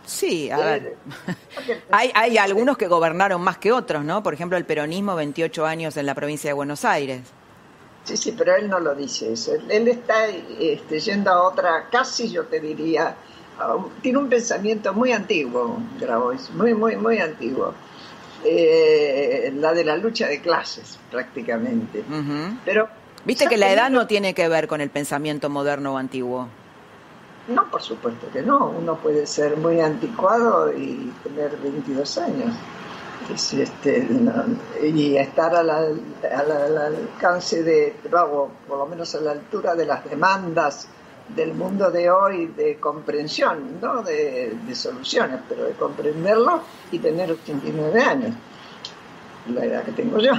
[0.03, 0.97] Sí, a ver.
[1.91, 4.23] hay, hay algunos que gobernaron más que otros, ¿no?
[4.23, 7.21] Por ejemplo, el peronismo, 28 años en la provincia de Buenos Aires.
[8.05, 9.53] Sí, sí, pero él no lo dice eso.
[9.69, 13.15] Él está este, yendo a otra, casi yo te diría,
[14.01, 17.75] tiene un pensamiento muy antiguo, Grabois, muy, muy, muy antiguo.
[18.43, 22.03] Eh, la de la lucha de clases, prácticamente.
[22.65, 22.89] Pero
[23.23, 26.47] Viste que la edad no tiene que ver con el pensamiento moderno o antiguo.
[27.47, 28.69] No, por supuesto que no.
[28.69, 32.55] Uno puede ser muy anticuado y tener 22 años.
[33.31, 34.07] Este,
[34.83, 40.87] y estar al, alcance de, por lo menos a la altura de las demandas
[41.29, 48.01] del mundo de hoy de comprensión, no de, soluciones, pero de comprenderlo y tener 89
[48.01, 48.35] años,
[49.53, 50.33] la edad que tengo yo.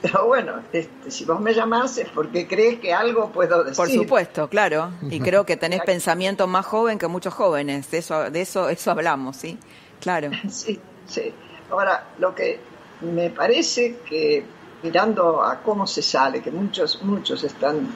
[0.00, 3.76] Pero bueno, este, si vos me llamás es porque crees que algo puedo decir.
[3.76, 4.90] Por supuesto, claro.
[5.02, 7.88] Y creo que tenés pensamiento más joven que muchos jóvenes.
[7.90, 9.58] De eso, de eso, eso hablamos, ¿sí?
[10.00, 10.30] Claro.
[10.48, 11.32] Sí, sí.
[11.70, 12.58] Ahora, lo que
[13.00, 14.44] me parece que
[14.82, 17.88] mirando a cómo se sale, que muchos, muchos están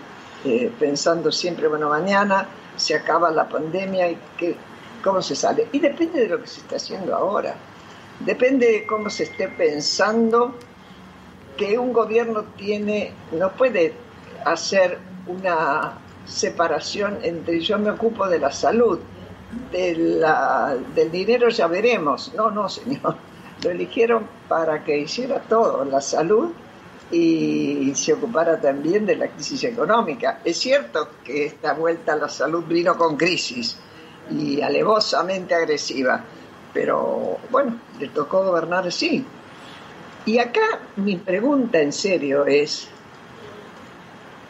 [0.45, 4.57] eh, pensando siempre, bueno, mañana se acaba la pandemia y que,
[5.03, 5.69] cómo se sale.
[5.73, 7.55] Y depende de lo que se está haciendo ahora.
[8.21, 10.55] Depende de cómo se esté pensando
[11.57, 13.95] que un gobierno tiene, no puede
[14.45, 18.99] hacer una separación entre yo me ocupo de la salud,
[19.73, 19.95] de
[20.95, 22.33] del dinero ya veremos.
[22.35, 23.17] No, no, señor.
[23.63, 26.53] Lo eligieron para que hiciera todo, la salud
[27.11, 30.41] y se ocupara también de la crisis económica.
[30.45, 33.77] Es cierto que esta vuelta a la salud vino con crisis
[34.31, 36.25] y alevosamente agresiva,
[36.73, 39.25] pero bueno, le tocó gobernar así.
[40.25, 42.89] Y acá mi pregunta en serio es,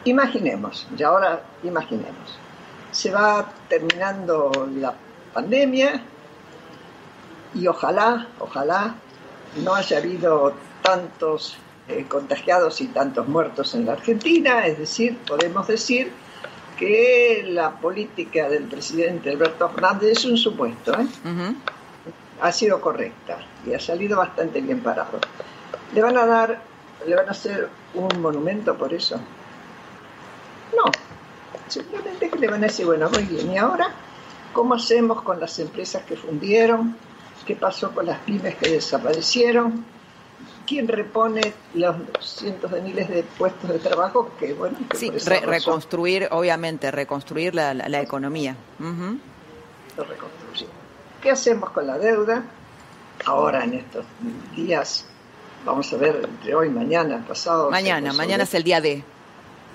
[0.05, 2.39] imaginemos, y ahora imaginemos,
[2.91, 4.95] se va terminando la
[5.33, 6.01] pandemia
[7.53, 8.95] y ojalá, ojalá
[9.63, 11.57] no haya habido tantos
[11.89, 16.11] eh, contagiados y tantos muertos en la Argentina, es decir, podemos decir
[16.77, 21.07] que la política del presidente Alberto Fernández es un supuesto, ¿eh?
[22.41, 25.19] ha sido correcta y ha salido bastante bien parado.
[25.93, 26.61] ¿Le van a dar,
[27.05, 29.19] le van a hacer un monumento por eso?
[30.75, 30.91] No,
[31.67, 33.89] simplemente que le van a decir, bueno, muy bien, ¿y ahora
[34.53, 36.95] cómo hacemos con las empresas que fundieron?
[37.45, 39.96] ¿Qué pasó con las pymes que desaparecieron?
[40.67, 46.91] ¿Quién repone los cientos de miles de puestos de trabajo que, bueno, sí, reconstruir, obviamente,
[46.91, 48.57] reconstruir la, la, economía.
[51.21, 52.43] ¿Qué hacemos con la deuda?
[53.25, 54.05] Ahora, en estos
[54.55, 55.05] días
[55.65, 57.71] vamos a ver entre hoy, mañana, pasado.
[57.71, 59.03] Mañana, mañana es el día de.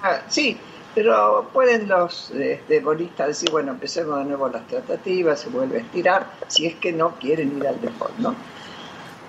[0.02, 0.58] Ah, sí,
[0.94, 5.80] pero pueden los este, bolistas decir, bueno, empecemos de nuevo las tratativas, se vuelve a
[5.80, 8.34] estirar, si es que no quieren ir al default, ¿no?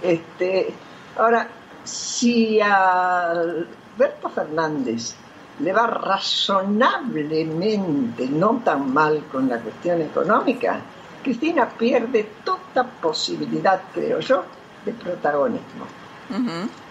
[0.02, 0.74] Este,
[1.18, 1.48] ahora,
[1.84, 5.16] si a Alberto Fernández
[5.60, 10.80] le va razonablemente no tan mal con la cuestión económica,
[11.22, 14.44] Cristina pierde toda posibilidad, creo yo,
[14.84, 15.86] de protagonismo.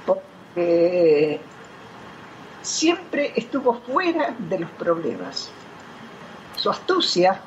[0.07, 1.41] Porque
[2.63, 5.51] siempre estuvo fuera de los problemas.
[6.57, 7.39] Su astucia,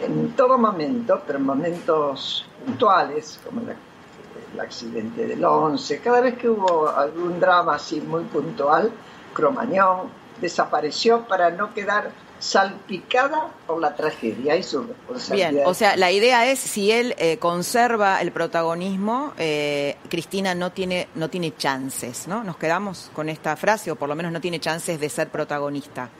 [0.00, 3.62] en todo momento, pero en momentos puntuales, como
[4.52, 8.90] el, accidente del 11, cada vez que hubo algún drama así muy puntual,
[9.32, 10.08] Cromañón
[10.40, 12.10] desapareció para no quedar
[12.42, 15.50] salpicada por la tragedia y su responsabilidad.
[15.52, 20.72] Bien, o sea, la idea es si él eh, conserva el protagonismo, eh, Cristina no
[20.72, 22.42] tiene no tiene chances, ¿no?
[22.42, 26.10] Nos quedamos con esta frase o por lo menos no tiene chances de ser protagonista.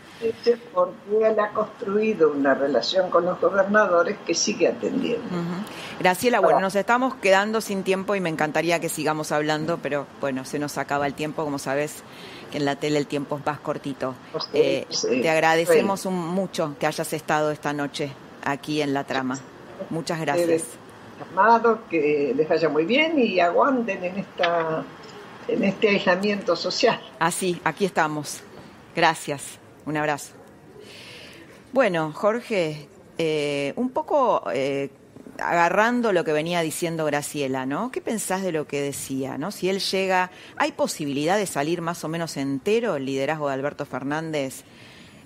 [0.72, 5.26] porque él ha construido una relación con los gobernadores que sigue atendiendo.
[5.98, 10.44] Graciela, bueno, nos estamos quedando sin tiempo y me encantaría que sigamos hablando, pero bueno,
[10.44, 12.04] se nos acaba el tiempo, como sabes
[12.58, 14.14] en la tele el tiempo es más cortito.
[14.52, 14.86] Eh,
[15.22, 18.12] te agradecemos mucho que hayas estado esta noche
[18.44, 19.38] aquí en la trama.
[19.90, 20.64] Muchas gracias.
[21.30, 24.84] Amado, que les vaya muy bien y aguanten en esta
[25.48, 27.00] en este aislamiento social.
[27.18, 28.40] Así, aquí estamos.
[28.94, 29.58] Gracias.
[29.86, 30.32] Un abrazo.
[31.72, 32.88] Bueno, Jorge,
[33.18, 34.90] eh, un poco eh,
[35.42, 37.90] agarrando lo que venía diciendo Graciela, ¿no?
[37.90, 39.50] ¿Qué pensás de lo que decía, ¿no?
[39.50, 43.84] Si él llega, ¿hay posibilidad de salir más o menos entero el liderazgo de Alberto
[43.84, 44.64] Fernández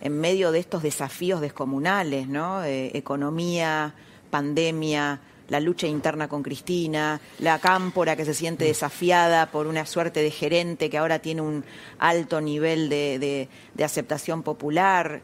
[0.01, 2.63] en medio de estos desafíos descomunales, ¿no?
[2.65, 3.95] economía,
[4.31, 8.69] pandemia, la lucha interna con Cristina, la cámpora que se siente mm.
[8.69, 11.65] desafiada por una suerte de gerente que ahora tiene un
[11.99, 15.23] alto nivel de, de aceptación popular.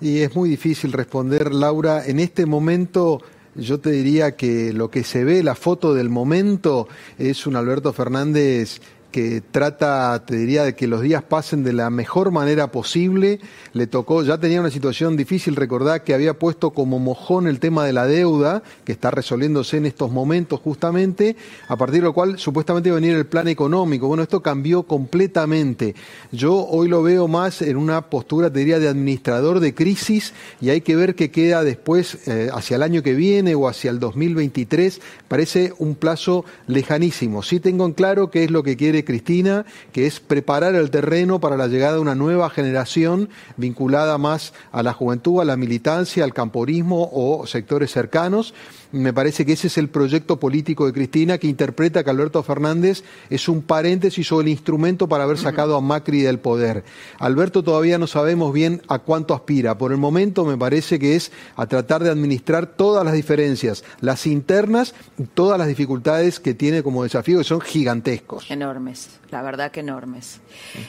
[0.00, 2.06] Y es muy difícil responder, Laura.
[2.06, 3.22] En este momento
[3.54, 7.92] yo te diría que lo que se ve, la foto del momento, es un Alberto
[7.92, 8.80] Fernández
[9.10, 13.40] que trata, te diría, de que los días pasen de la mejor manera posible.
[13.72, 17.84] Le tocó, ya tenía una situación difícil, recordar que había puesto como mojón el tema
[17.84, 21.36] de la deuda, que está resolviéndose en estos momentos justamente,
[21.68, 24.08] a partir de lo cual supuestamente iba a venir el plan económico.
[24.08, 25.94] Bueno, esto cambió completamente.
[26.32, 30.70] Yo hoy lo veo más en una postura, te diría, de administrador de crisis y
[30.70, 33.98] hay que ver qué queda después, eh, hacia el año que viene o hacia el
[33.98, 35.00] 2023.
[35.28, 37.42] Parece un plazo lejanísimo.
[37.42, 41.40] Sí tengo en claro qué es lo que quiere Cristina, que es preparar el terreno
[41.40, 46.24] para la llegada de una nueva generación vinculada más a la juventud, a la militancia,
[46.24, 48.54] al camporismo o sectores cercanos.
[48.92, 53.04] Me parece que ese es el proyecto político de Cristina, que interpreta que Alberto Fernández
[53.28, 56.84] es un paréntesis o el instrumento para haber sacado a Macri del poder.
[57.18, 59.78] Alberto todavía no sabemos bien a cuánto aspira.
[59.78, 64.26] Por el momento me parece que es a tratar de administrar todas las diferencias, las
[64.26, 68.50] internas y todas las dificultades que tiene como desafío, que son gigantescos.
[68.50, 70.40] Enormes, la verdad que enormes.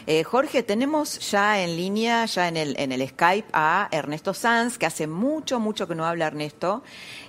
[0.07, 4.77] Eh, Jorge, tenemos ya en línea, ya en el, en el Skype, a Ernesto Sanz,
[4.77, 6.83] que hace mucho, mucho que no habla Ernesto.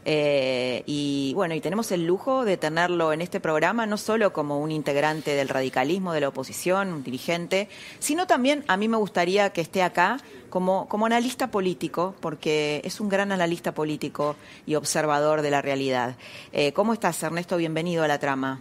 [0.05, 4.59] Eh, y bueno, y tenemos el lujo de tenerlo en este programa, no solo como
[4.59, 9.51] un integrante del radicalismo, de la oposición, un dirigente, sino también a mí me gustaría
[9.51, 10.19] que esté acá
[10.51, 16.17] como, como analista político, porque es un gran analista político y observador de la realidad.
[16.53, 17.57] Eh, ¿Cómo estás, Ernesto?
[17.57, 18.61] Bienvenido a la trama.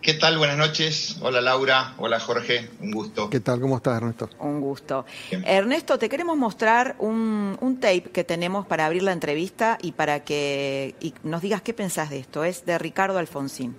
[0.00, 0.38] ¿Qué tal?
[0.38, 1.18] Buenas noches.
[1.22, 3.28] Hola Laura, hola Jorge, un gusto.
[3.30, 3.60] ¿Qué tal?
[3.60, 4.30] ¿Cómo estás, Ernesto?
[4.38, 5.04] Un gusto.
[5.44, 10.24] Ernesto, te queremos mostrar un, un, tape que tenemos para abrir la entrevista y para
[10.24, 12.44] que y nos digas qué pensás de esto.
[12.44, 13.74] Es de Ricardo Alfonsín.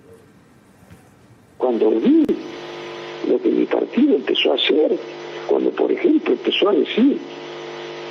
[1.57, 2.25] Cuando vi
[3.27, 4.99] lo que mi partido empezó a hacer,
[5.47, 7.17] cuando por ejemplo empezó a decir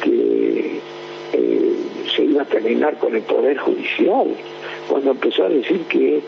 [0.03, 0.81] que
[1.35, 1.77] eh,
[2.17, 4.35] se iba a terminar con el Poder Judicial,
[4.89, 6.23] cuando empezó a decir que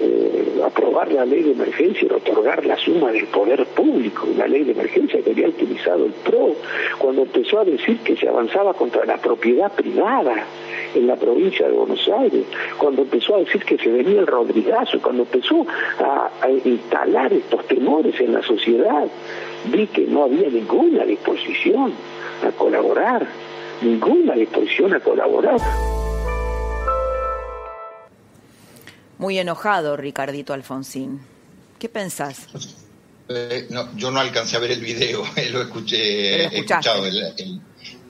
[0.00, 4.64] eh, aprobar la ley de emergencia y otorgar la suma del poder público, una ley
[4.64, 6.56] de emergencia que había utilizado el PRO,
[6.98, 10.46] cuando empezó a decir que se avanzaba contra la propiedad privada
[10.94, 12.46] en la provincia de Buenos Aires,
[12.78, 15.66] cuando empezó a decir que se venía el Rodrigazo, cuando empezó
[15.98, 16.30] a
[16.64, 19.06] instalar estos temores en la sociedad,
[19.66, 21.92] vi que no había ninguna disposición
[22.46, 23.26] a colaborar,
[23.82, 25.60] ninguna disposición a colaborar.
[29.18, 31.20] Muy enojado, Ricardito Alfonsín.
[31.78, 32.46] ¿Qué pensás?
[33.28, 37.60] Eh, no, yo no alcancé a ver el video, lo escuché, he escuchado el,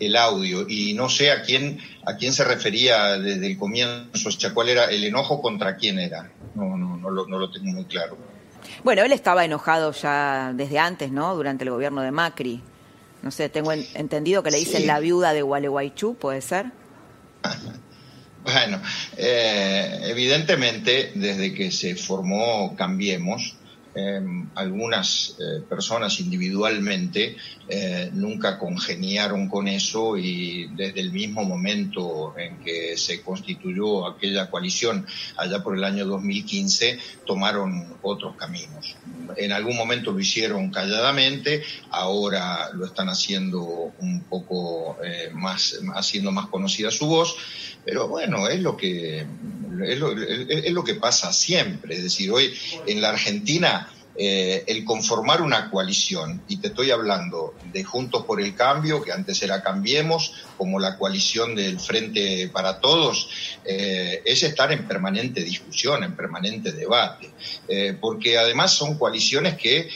[0.00, 4.32] el, audio y no sé a quién a quién se refería desde el comienzo, o
[4.32, 6.32] sea, cuál era el enojo contra quién era.
[6.54, 8.16] No, no, no lo, no lo tengo muy claro.
[8.82, 11.34] Bueno, él estaba enojado ya desde antes, ¿no?
[11.36, 12.62] Durante el gobierno de Macri.
[13.22, 14.86] No sé, tengo en, entendido que le dicen sí.
[14.86, 16.66] la viuda de Gualeguaychú, ¿puede ser?
[18.44, 18.80] Bueno,
[19.16, 23.56] eh, evidentemente desde que se formó Cambiemos,
[23.94, 24.20] eh,
[24.56, 27.36] algunas eh, personas individualmente
[27.68, 34.50] eh, nunca congeniaron con eso y desde el mismo momento en que se constituyó aquella
[34.50, 38.96] coalición allá por el año 2015 tomaron otros caminos.
[39.36, 46.32] En algún momento lo hicieron calladamente, ahora lo están haciendo un poco eh, más, haciendo
[46.32, 47.36] más conocida su voz,
[47.84, 49.26] pero bueno, es lo que
[49.86, 52.54] es lo, es lo que pasa siempre, es decir, hoy
[52.86, 58.40] en la Argentina eh, el conformar una coalición, y te estoy hablando de Juntos por
[58.40, 63.28] el Cambio, que antes era Cambiemos, como la coalición del Frente para Todos,
[63.64, 67.32] eh, es estar en permanente discusión, en permanente debate,
[67.66, 69.88] eh, porque además son coaliciones que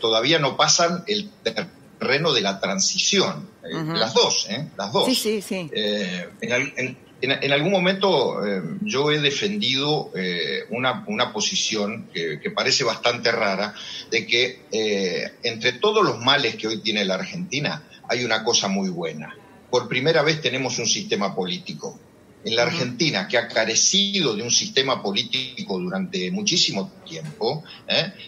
[0.00, 3.96] todavía no pasan el terreno de la transición, uh -huh.
[3.96, 5.06] las dos, las dos.
[5.06, 5.70] Sí, sí, sí.
[5.72, 12.40] En, en, en, en, algún momento eh, yo he defendido eh, una, una, posición que,
[12.40, 13.74] que, parece bastante rara,
[14.10, 18.68] de que eh, entre todos los males que hoy tiene la Argentina hay una cosa
[18.68, 19.34] muy buena.
[19.70, 21.98] Por primera vez tenemos un sistema político.
[22.44, 27.64] En la Argentina, que ha carecido de un sistema político durante muchísimo tiempo,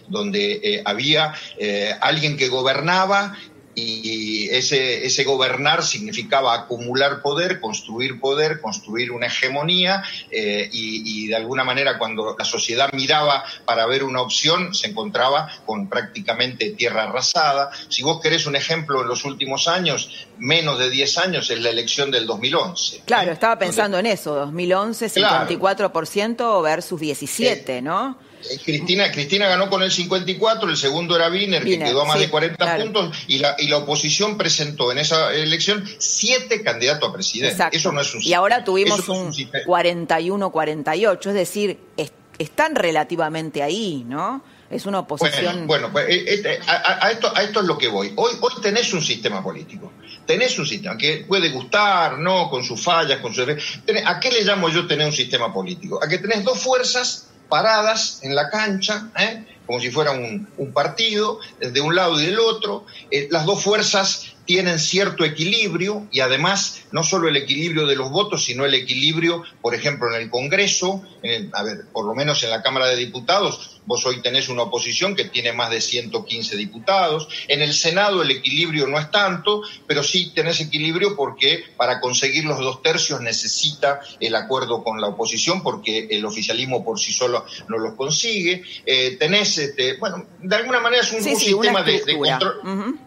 [0.09, 1.33] donde había
[2.01, 3.39] alguien que gobernaba
[3.79, 11.27] y ese, ese gobernar significaba acumular poder, construir poder, construir una hegemonía eh, y, y,
[11.29, 16.71] de alguna manera cuando la sociedad miraba para ver una opción se encontraba con prácticamente
[16.71, 17.71] tierra arrasada.
[17.89, 21.71] Si vos querés un ejemplo en los últimos años, menos de 10 años es la
[21.71, 23.03] elección del 2011.
[23.05, 23.35] Claro, ¿eh?
[23.35, 26.63] estaba pensando en eso, 2011 54% claro.
[26.63, 28.19] versus 17, eh, ¿no?
[28.65, 32.25] Cristina, Cristina ganó con el 54, el segundo era Wiener, que quedó a más sí,
[32.25, 32.83] de 40 claro.
[32.85, 37.53] puntos, y la, y la oposición presentó en esa elección siete candidatos a presidente.
[37.53, 37.77] Exacto.
[37.77, 43.63] Eso no es un Y ahora tuvimos un, un 41-48, es decir, est están relativamente
[43.63, 44.43] ahí, ¿no?
[44.71, 45.67] Es una oposición.
[45.67, 48.13] Bueno, pues, eh, este, a, esto, a esto es lo que voy.
[48.17, 49.93] Hoy, hoy tenés un sistema político.
[50.27, 52.51] Tenés un sistema que puede gustar, ¿no?
[52.51, 53.47] Con sus fallas, con sus.
[54.05, 55.99] ¿A qué le llamo yo tener un sistema político?
[56.03, 59.45] A que tenés dos fuerzas paradas en la cancha, ¿eh?
[59.67, 62.87] como si fuera un, partido, de un lado y del otro.
[63.11, 68.11] Eh, las dos fuerzas tienen cierto equilibrio y además no solo el equilibrio de los
[68.11, 71.03] votos, sino el equilibrio, por ejemplo, en el Congreso,
[71.53, 75.15] a ver, por lo menos en la Cámara de Diputados, vos hoy tenés una oposición
[75.15, 80.03] que tiene más de 115 diputados, en el Senado el equilibrio no es tanto, pero
[80.03, 85.63] sí tenés equilibrio porque para conseguir los dos tercios necesita el acuerdo con la oposición
[85.63, 90.81] porque el oficialismo por sí solo no los consigue, eh, tenés, este, bueno, de alguna
[90.81, 92.99] manera es un, sistema de, control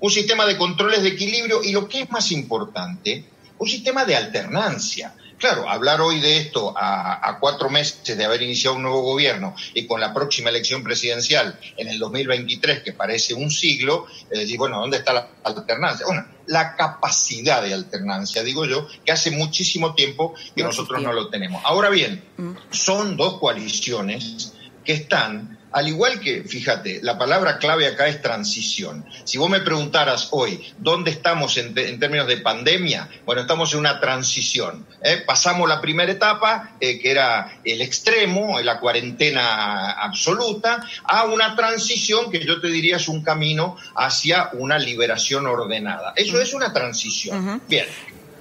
[0.00, 3.24] un, sistema de controles de equilibrio y lo que es más importante,
[3.58, 5.14] un sistema de alternancia.
[5.38, 9.86] Claro, hablar hoy de esto a, cuatro meses de haber iniciado un nuevo gobierno y
[9.86, 14.80] con la próxima elección presidencial en el 2023, que parece un siglo, es decir, bueno,
[14.80, 16.06] ¿dónde está la alternancia?
[16.06, 21.28] Bueno, la capacidad de alternancia, digo yo, que hace muchísimo tiempo que nosotros no lo
[21.28, 21.62] tenemos.
[21.64, 22.52] Ahora bien, mm.
[22.70, 29.04] son dos coaliciones que están al igual que, fíjate, la palabra clave acá es transición.
[29.24, 33.08] Si vos me preguntaras hoy, ¿dónde estamos en, términos de pandemia?
[33.26, 34.86] Bueno, estamos en una transición.
[35.02, 35.24] ¿eh?
[35.26, 42.30] Pasamos la primera etapa, eh, que era el extremo, la cuarentena absoluta, a una transición
[42.30, 46.12] que yo te diría es un camino hacia una liberación ordenada.
[46.14, 47.60] Eso es una transición.
[47.68, 47.86] Bien,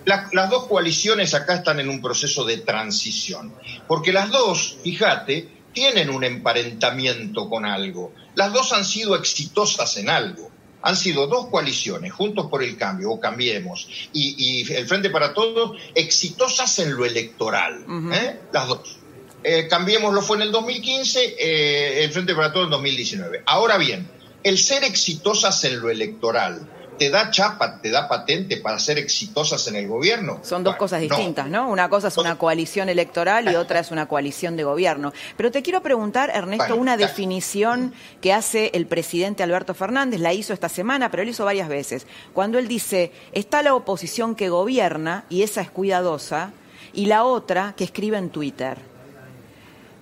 [0.05, 3.53] las dos coaliciones acá están en un proceso de transición,
[3.87, 8.13] porque las dos, fíjate, tienen un emparentamiento con algo.
[8.35, 10.49] Las dos han sido exitosas en algo.
[10.81, 15.77] Han sido dos coaliciones, Juntos por el Cambio o Cambiemos, y, el Frente para Todos,
[15.95, 17.85] exitosas en lo electoral.
[18.11, 18.39] ¿eh?
[18.51, 18.97] Las dos.
[19.43, 23.43] Eh, Cambiemos lo fue en el 2015, eh, el Frente para Todos en 2019.
[23.45, 24.09] Ahora bien,
[24.43, 26.69] el ser exitosas en lo electoral
[27.03, 30.39] te da chapa, te da patente para ser exitosas en el gobierno.
[30.41, 31.67] Son dos cosas distintas, no.
[31.67, 35.11] Una cosa es una coalición electoral y otra es una coalición de gobierno.
[35.35, 40.53] Pero te quiero preguntar, Ernesto, una definición que hace el presidente Alberto Fernández, la hizo
[40.53, 42.07] esta semana, pero lo hizo varias veces.
[42.31, 46.53] Cuando él dice, está la oposición que gobierna, y esa es cuidadosa,
[46.93, 48.93] y la otra que escribe en Twitter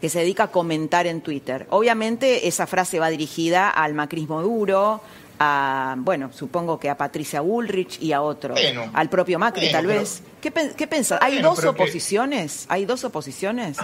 [0.01, 1.67] que se dedica a comentar en Twitter.
[1.69, 5.01] Obviamente esa frase va dirigida al macrismo duro,
[5.43, 8.53] a, bueno, supongo que a Patricia Bullrich y a otro,
[8.93, 10.21] al propio Macri tal vez.
[10.39, 11.19] ¿Qué, qué pensás?
[11.21, 12.65] ¿Hay dos oposiciones?
[12.69, 13.77] ¿Hay dos oposiciones?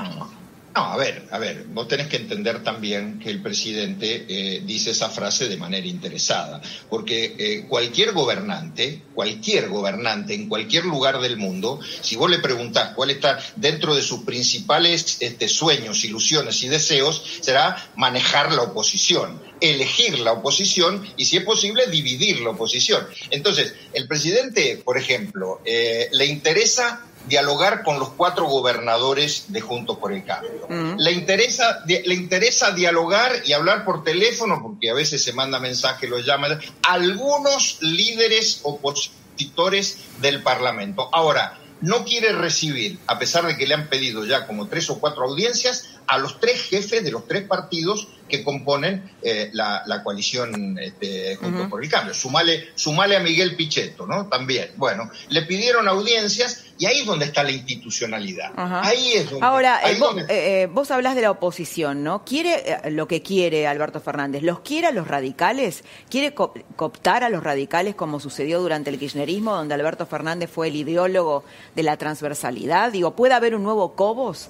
[0.77, 4.91] No, a ver, a ver, vos tenés que entender también que el presidente eh, dice
[4.91, 11.35] esa frase de manera interesada, porque eh, cualquier gobernante, cualquier gobernante en cualquier lugar del
[11.35, 16.67] mundo, si vos le preguntás cuál está dentro de sus principales este, sueños, ilusiones y
[16.67, 23.03] deseos, será manejar la oposición, elegir la oposición y, si es posible, dividir la oposición.
[23.31, 29.97] Entonces, el presidente, por ejemplo, eh, le interesa dialogar con los cuatro gobernadores de Juntos
[29.97, 30.67] por el Cambio.
[30.69, 30.97] Mm.
[30.97, 36.07] Le, interesa, le interesa dialogar y hablar por teléfono, porque a veces se manda mensaje,
[36.07, 41.09] lo llaman, algunos líderes opositores del Parlamento.
[41.11, 44.99] Ahora, no quiere recibir, a pesar de que le han pedido ya como tres o
[44.99, 50.77] cuatro audiencias, a los tres jefes de los tres partidos que componen eh, la, coalición
[50.79, 52.13] este, Juntos por el Cambio.
[52.13, 54.27] Sumale, sumale a Miguel Pichetto, ¿no?
[54.27, 54.71] También.
[54.75, 58.51] Bueno, le pidieron audiencias y ahí es donde está la institucionalidad.
[58.55, 59.45] Ahí es donde.
[59.45, 59.97] Ahora, eh,
[60.29, 62.23] eh, vos, hablás de la oposición, ¿no?
[62.23, 64.43] ¿Quiere lo que quiere Alberto Fernández?
[64.43, 65.83] ¿Los quiere a los radicales?
[66.09, 70.75] ¿Quiere cooptar a los radicales como sucedió durante el kirchnerismo, donde Alberto Fernández fue el
[70.75, 71.43] ideólogo
[71.75, 72.91] de la transversalidad?
[72.91, 74.49] Digo, ¿puede haber un nuevo Cobos?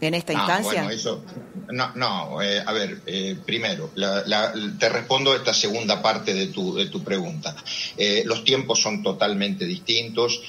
[0.00, 0.82] En esta ah, instancia?
[0.82, 1.24] Bueno, eso,
[1.70, 3.90] no, no eh, a ver, eh, primero,
[4.78, 7.54] te respondo esta segunda parte de tu, de tu pregunta.
[7.96, 10.40] Eh, los tiempos son totalmente distintos.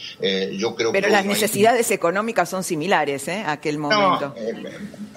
[0.53, 3.43] yo creo Pero las necesidades económicas son similares, ¿eh?
[3.45, 4.35] Aquel momento.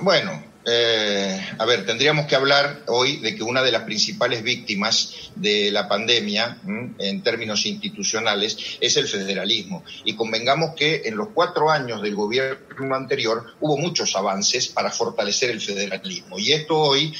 [0.00, 5.30] bueno, eh, a ver, tendríamos que hablar hoy de que una de las principales víctimas
[5.34, 6.58] de la pandemia,
[6.98, 9.82] en términos institucionales, es el federalismo.
[10.04, 15.50] Y convengamos que en los cuatro años del gobierno anterior hubo muchos avances para fortalecer
[15.50, 16.38] el federalismo.
[16.38, 17.12] Y esto hoy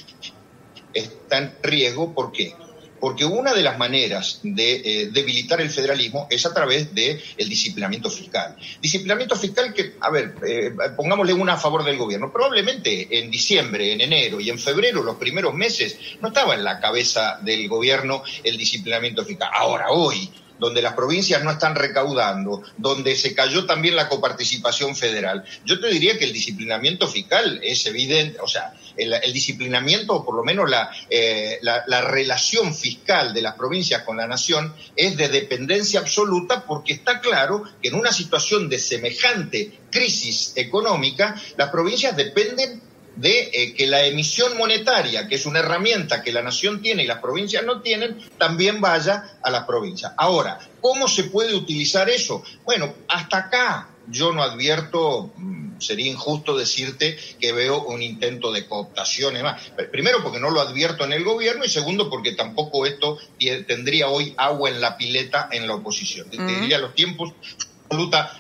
[0.95, 2.55] está en riesgo, ¿por qué?
[3.01, 7.49] Porque una de las maneras de eh, debilitar el federalismo es a través del el
[7.49, 8.57] disciplinamiento fiscal.
[8.81, 12.33] Disciplinamiento fiscal que, a ver, eh, pongámosle una a favor del gobierno.
[12.33, 16.81] Probablemente en diciembre, en enero y en febrero, los primeros meses, no estaba en la
[16.81, 19.51] cabeza del gobierno el disciplinamiento fiscal.
[19.53, 20.31] Ahora, hoy,
[20.61, 25.89] donde las provincias no están recaudando, donde se cayó también la coparticipación federal, yo te
[25.89, 30.69] diría que el disciplinamiento fiscal es evidente, o sea, el, disciplinamiento o por lo menos
[30.69, 36.01] la, eh, la, la relación fiscal de las provincias con la nación es de dependencia
[36.01, 42.90] absoluta porque está claro que en una situación de semejante crisis económica, las provincias dependen
[43.21, 47.07] de eh, que la emisión monetaria, que es una herramienta que la nación tiene y
[47.07, 50.13] las provincias no tienen, también vaya a las provincias.
[50.17, 52.43] Ahora, ¿cómo se puede utilizar eso?
[52.65, 58.67] Bueno, hasta acá yo no advierto, mm, sería injusto decirte que veo un intento de
[58.67, 59.41] cooptación.
[59.43, 59.61] Más.
[59.93, 63.19] Primero porque no lo advierto en el gobierno y segundo porque tampoco esto
[63.67, 66.31] tendría hoy agua en la pileta en la oposición.
[66.31, 67.35] Te diría los tiempos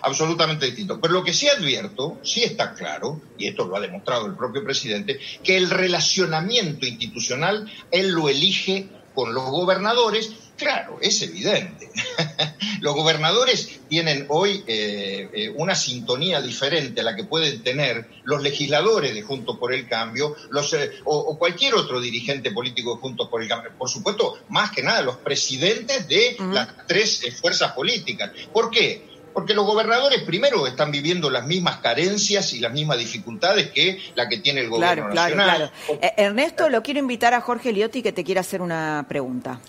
[0.02, 1.00] absolutamente distinto.
[1.00, 4.64] Pero lo que sí advierto, sí está claro, y esto lo ha demostrado el propio
[4.64, 11.90] presidente, que el relacionamiento institucional él lo elige con los gobernadores, claro, es evidente.
[12.80, 18.42] los gobernadores tienen hoy eh, eh, una sintonía diferente a la que pueden tener los
[18.42, 23.28] legisladores de Juntos por el Cambio los, eh, o, cualquier otro dirigente político de Juntos
[23.28, 23.72] por el Cambio.
[23.76, 28.30] Por supuesto, más que nada, los presidentes de las tres fuerzas políticas.
[28.52, 29.09] ¿Por qué?
[29.32, 34.28] Porque los gobernadores primero están viviendo las mismas carencias y las mismas dificultades que la
[34.28, 35.56] que tiene el gobierno claro, nacional.
[35.86, 36.14] Claro, claro.
[36.16, 39.60] Ernesto, lo quiero invitar a Jorge Liotti que te quiera hacer una pregunta.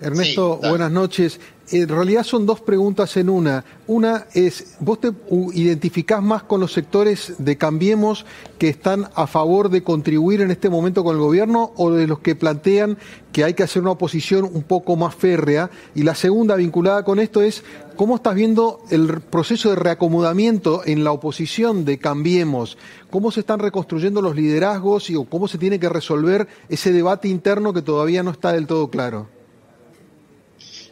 [0.00, 1.40] Ernesto, buenas noches.
[1.70, 3.64] En realidad son dos preguntas en una.
[3.86, 5.10] Una es, ¿vos te
[5.52, 8.24] identificás más con los sectores de Cambiemos
[8.58, 12.20] que están a favor de contribuir en este momento con el gobierno o de los
[12.20, 12.96] que plantean
[13.32, 15.68] que hay que hacer una oposición un poco más férrea?
[15.94, 17.64] Y la segunda, vinculada con esto, es,
[17.98, 22.78] ¿cómo estás viendo el proceso de reacomodamiento en la oposición de Cambiemos?
[23.10, 27.72] ¿Cómo se están reconstruyendo los liderazgos y cómo se tiene que resolver ese debate interno
[27.72, 29.37] que todavía no está del todo claro?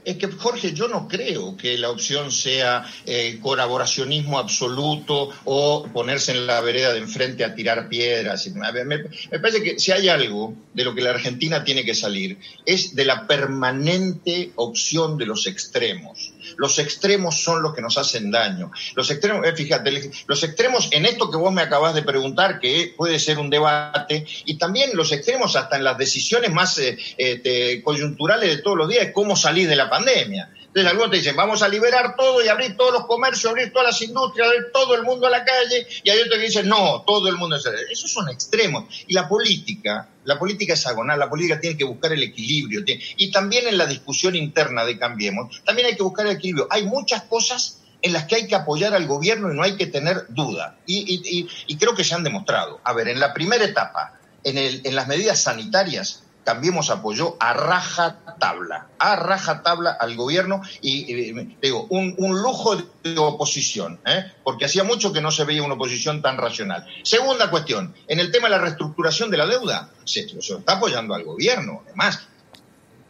[0.07, 6.30] Es que, Jorge, yo no creo que la opción sea eh, colaboracionismo absoluto o ponerse
[6.30, 8.46] en la vereda de enfrente a tirar piedras.
[8.46, 9.00] Me,
[9.40, 13.04] parece que si hay algo de lo que la Argentina tiene que salir, es de
[13.04, 16.32] la permanente opción de los extremos.
[16.57, 18.70] Los extremos son los que nos hacen daño.
[18.94, 22.94] Los extremos, eh, fíjate, los extremos en esto que vos me acabas de preguntar, que
[22.96, 28.57] puede ser un debate, y también los extremos hasta en las decisiones más eh, coyunturales
[28.57, 30.51] de todos los días, cómo salir de la pandemia.
[30.76, 33.88] Entonces algunos te dicen, vamos a liberar todo y abrir todos los comercios, abrir todas
[33.88, 37.03] las industrias, abrir todo el mundo a la calle, y hay otros que dicen, no,
[37.07, 37.64] todo el mundo es...
[37.90, 38.84] Esos son extremos.
[39.07, 42.84] Y la política, la política es agonal, la política tiene que buscar el equilibrio.
[43.16, 46.68] Y también en la discusión interna de Cambiemos, también hay que buscar el equilibrio.
[46.70, 49.86] Hay muchas cosas en las que hay que apoyar al gobierno y no hay que
[49.86, 50.76] tener duda.
[50.84, 52.80] Y, creo que se han demostrado.
[52.84, 57.55] A ver, en la primera etapa, en, el, en las medidas sanitarias, Cambiemos apoyó a
[57.55, 64.32] raja tabla, a raja tabla al gobierno y, digo, un, lujo de oposición, ¿eh?
[64.44, 66.86] porque hacía mucho que no se veía una oposición tan racional.
[67.03, 71.16] Segunda cuestión, en el tema de la reestructuración de la deuda, se, se está apoyando
[71.16, 72.28] al gobierno, además.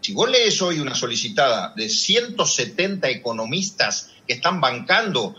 [0.06, 5.34] Si vos lees hoy una solicitada de 170 economistas que están bancando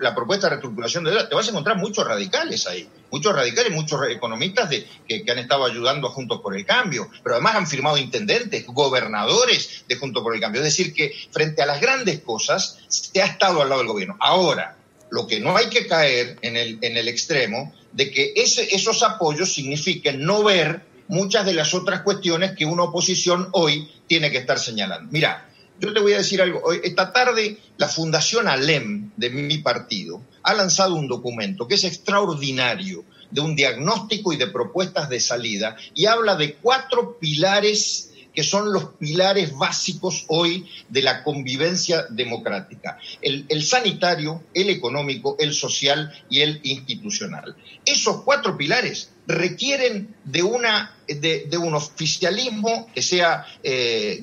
[0.00, 3.72] la propuesta de reestructuración de deuda, te vas a encontrar muchos radicales ahí, muchos radicales,
[3.72, 7.66] muchos economistas de, que, han estado ayudando a Juntos por el Cambio, pero además han
[7.66, 10.60] firmado intendentes, gobernadores de Juntos por el Cambio.
[10.60, 14.16] Es decir, que frente a las grandes cosas se ha estado al lado del gobierno.
[14.20, 14.76] Ahora,
[15.10, 19.02] lo que no hay que caer en el, en el extremo de que ese, esos
[19.02, 24.38] apoyos signifiquen no ver muchas de las otras cuestiones que una oposición hoy tiene que
[24.38, 25.10] estar señalando.
[25.12, 25.48] Mira,
[25.80, 26.72] yo te voy a decir algo.
[26.72, 33.04] Esta tarde la Fundación ALEM de mi partido ha lanzado un documento que es extraordinario
[33.30, 38.72] de un diagnóstico y de propuestas de salida y habla de cuatro pilares que son
[38.72, 42.98] los pilares básicos hoy de la convivencia democrática.
[43.20, 47.54] El, el, sanitario, el económico, el social y el institucional.
[47.84, 54.20] Esos cuatro pilares requieren de una de, un oficialismo que sea eh,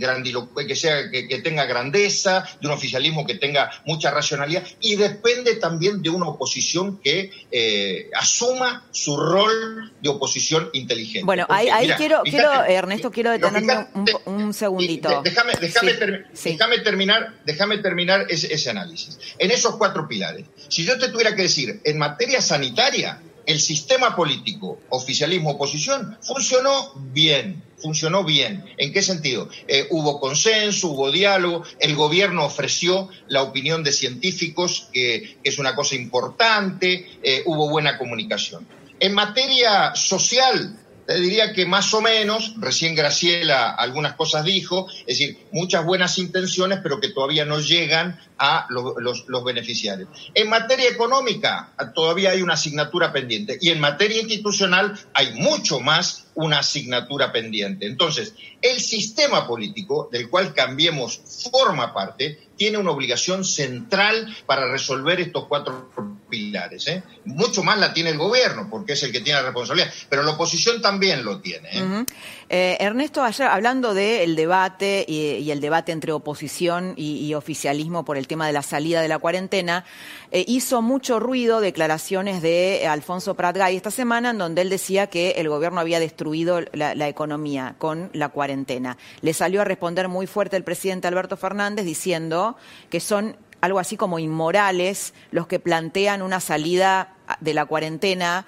[0.67, 6.01] que sea que, tenga grandeza, de un oficialismo que tenga mucha racionalidad y depende también
[6.01, 11.25] de una oposición que eh, asuma su rol de oposición inteligente.
[11.25, 13.87] Bueno, ahí, quiero, quiero Ernesto, quiero detenerme
[14.25, 15.21] un, segundito.
[15.21, 19.19] Déjame, déjame, terminar, déjame terminar ese, ese análisis.
[19.37, 24.15] En esos cuatro pilares, si yo te tuviera que decir, en materia sanitaria, el sistema
[24.15, 28.63] político, oficialismo, oposición, funcionó bien, funcionó bien.
[28.77, 29.49] ¿En qué sentido?
[29.67, 35.73] Eh, hubo consenso, hubo diálogo, el gobierno ofreció la opinión de científicos, que, es una
[35.75, 38.67] cosa importante, eh, hubo buena comunicación.
[38.99, 40.77] En materia social,
[41.09, 46.19] te diría que más o menos, recién Graciela algunas cosas dijo, es decir, muchas buenas
[46.19, 50.07] intenciones, pero que todavía no llegan a los, los, beneficiarios.
[50.35, 53.57] En materia económica, todavía hay una asignatura pendiente.
[53.59, 57.87] Y en materia institucional, hay mucho más una asignatura pendiente.
[57.87, 61.19] Entonces, el sistema político del cual Cambiemos
[61.51, 65.89] forma parte tiene una obligación central para resolver estos cuatro
[66.29, 66.87] pilares.
[66.87, 67.03] ¿eh?
[67.25, 70.31] Mucho más la tiene el gobierno, porque es el que tiene la responsabilidad, pero la
[70.31, 71.69] oposición también lo tiene.
[71.73, 72.05] ¿eh?
[72.49, 78.47] Eh, Ernesto, hablando del debate y, el debate entre oposición y, oficialismo por el tema
[78.47, 79.85] de la salida de la cuarentena,
[80.31, 85.49] hizo mucho ruido declaraciones de Alfonso Pratgay esta semana en donde él decía que el
[85.49, 88.97] gobierno había destruido la economía con la cuarentena.
[89.21, 92.57] Le salió a responder muy fuerte el presidente Alberto Fernández diciendo
[92.89, 98.45] que son algo así como inmorales los que plantean una salida de la cuarentena.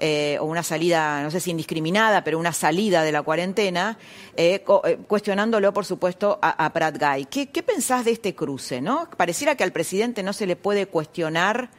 [0.00, 3.96] Eh, o una salida, no sé si indiscriminada, pero una salida de la cuarentena,
[4.36, 7.26] eh, eh, cuestionándolo, por supuesto, a, Prat Guy.
[7.26, 8.80] ¿Qué, ¿Qué, pensás de este cruce?
[8.80, 9.08] ¿no?
[9.16, 11.70] Pareciera que al presidente no se le puede cuestionar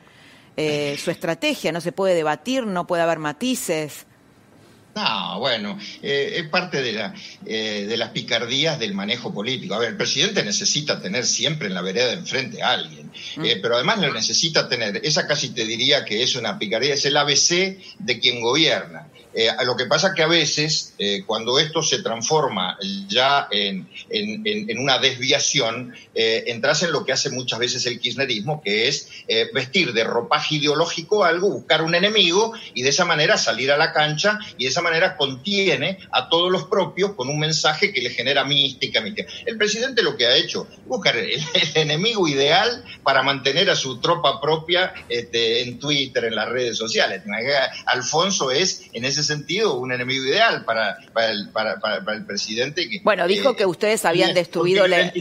[0.55, 4.05] su estrategia, no se puede debatir, no puede haber matices.
[4.95, 7.13] No, bueno, eh, es parte de, la,
[7.45, 9.75] eh, de las picardías del manejo político.
[9.75, 13.43] A ver, el presidente necesita tener siempre en la vereda de enfrente a alguien, mm.
[13.43, 17.03] eh, pero además lo necesita tener, esa casi te diría que es una picardía, es
[17.03, 19.09] el ABC de quien gobierna.
[19.35, 22.77] Eh, lo que pasa que a veces, eh, cuando esto se transforma
[23.09, 23.85] ya en,
[24.79, 29.09] una desviación, eh, entras en lo que hace muchas veces el kirchnerismo, que es
[29.53, 33.91] vestir de ropaje ideológico algo, buscar un enemigo y de esa manera salir a la
[33.91, 38.11] cancha y de esa manera contiene a todos los propios con un mensaje que le
[38.11, 39.01] genera mística.
[39.01, 39.29] mística.
[39.45, 41.41] El presidente lo que ha hecho, buscar el,
[41.73, 47.23] enemigo ideal para mantener a su tropa propia este, en Twitter, en las redes sociales.
[47.85, 52.89] Alfonso es, en ese sentido un enemigo ideal para, para, el, para, para, el presidente.
[52.89, 55.11] Que, bueno, dijo que ustedes habían destruido la...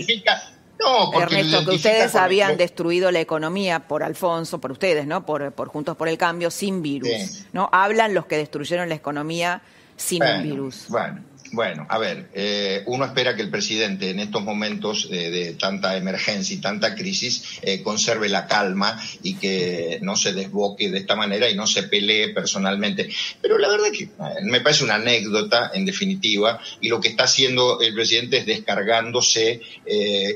[0.81, 5.25] No, Ernesto, que ustedes habían destruido la economía por Alfonso, por ustedes, ¿no?
[5.25, 7.69] Por, por Juntos por el Cambio, sin virus, ¿no?
[7.73, 9.63] Hablan los que destruyeron la economía
[9.97, 10.87] sin un virus.
[10.89, 11.23] Bueno.
[11.55, 16.57] Bueno, a ver, eh, uno espera que el presidente en estos momentos de, tanta emergencia
[16.57, 21.49] y tanta crisis eh, conserve la calma y que no se desboque de esta manera
[21.49, 23.09] y no se pelee personalmente.
[23.41, 24.11] Pero la verdad que eh,
[24.43, 29.61] me parece una anécdota, en definitiva, y lo que está haciendo el presidente es descargándose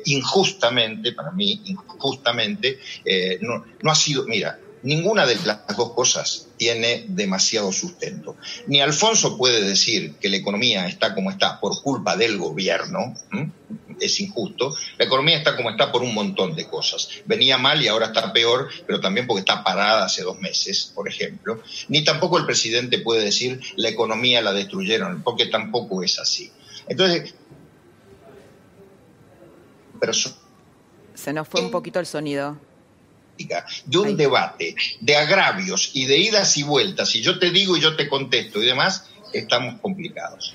[0.05, 2.79] injustamente, para mí, injustamente,
[3.41, 8.37] no, no ha sido, mira, Ninguna de las dos cosas tiene demasiado sustento.
[8.67, 13.15] Ni Alfonso puede decir que la economía está como está por culpa del gobierno,
[14.01, 14.75] es injusto.
[14.99, 17.09] La economía está como está por un montón de cosas.
[17.25, 21.09] Venía mal y ahora está peor, pero también porque está parada hace dos meses, por
[21.09, 21.63] ejemplo.
[21.89, 26.53] Ni tampoco el presidente puede decir la economía la destruyeron, porque tampoco es así.
[26.89, 27.35] Entonces,
[30.01, 32.59] pero se nos fue un poquito el sonido
[33.87, 37.81] de un debate, de agravios y de idas y vueltas, y yo te digo y
[37.81, 40.55] yo te contesto y demás, estamos complicados.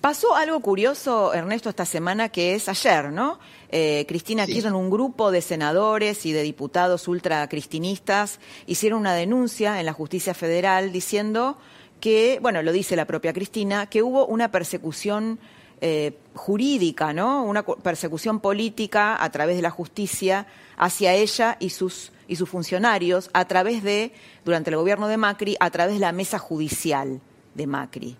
[0.00, 3.38] Pasó algo curioso, Ernesto, esta semana, que es ayer, ¿no?
[3.70, 9.86] Eh, Cristina Kirchner, un grupo de senadores y de diputados ultracristinistas hicieron una denuncia en
[9.86, 11.56] la justicia federal diciendo
[12.00, 15.38] que, bueno, lo dice la propia Cristina, que hubo una persecución
[15.82, 17.44] eh, jurídica, ¿no?
[17.44, 20.46] Una persecución política a través de la justicia
[20.78, 24.12] hacia ella y sus y sus funcionarios a través de,
[24.44, 27.20] durante el gobierno de Macri, a través de la mesa judicial
[27.54, 28.16] de Macri.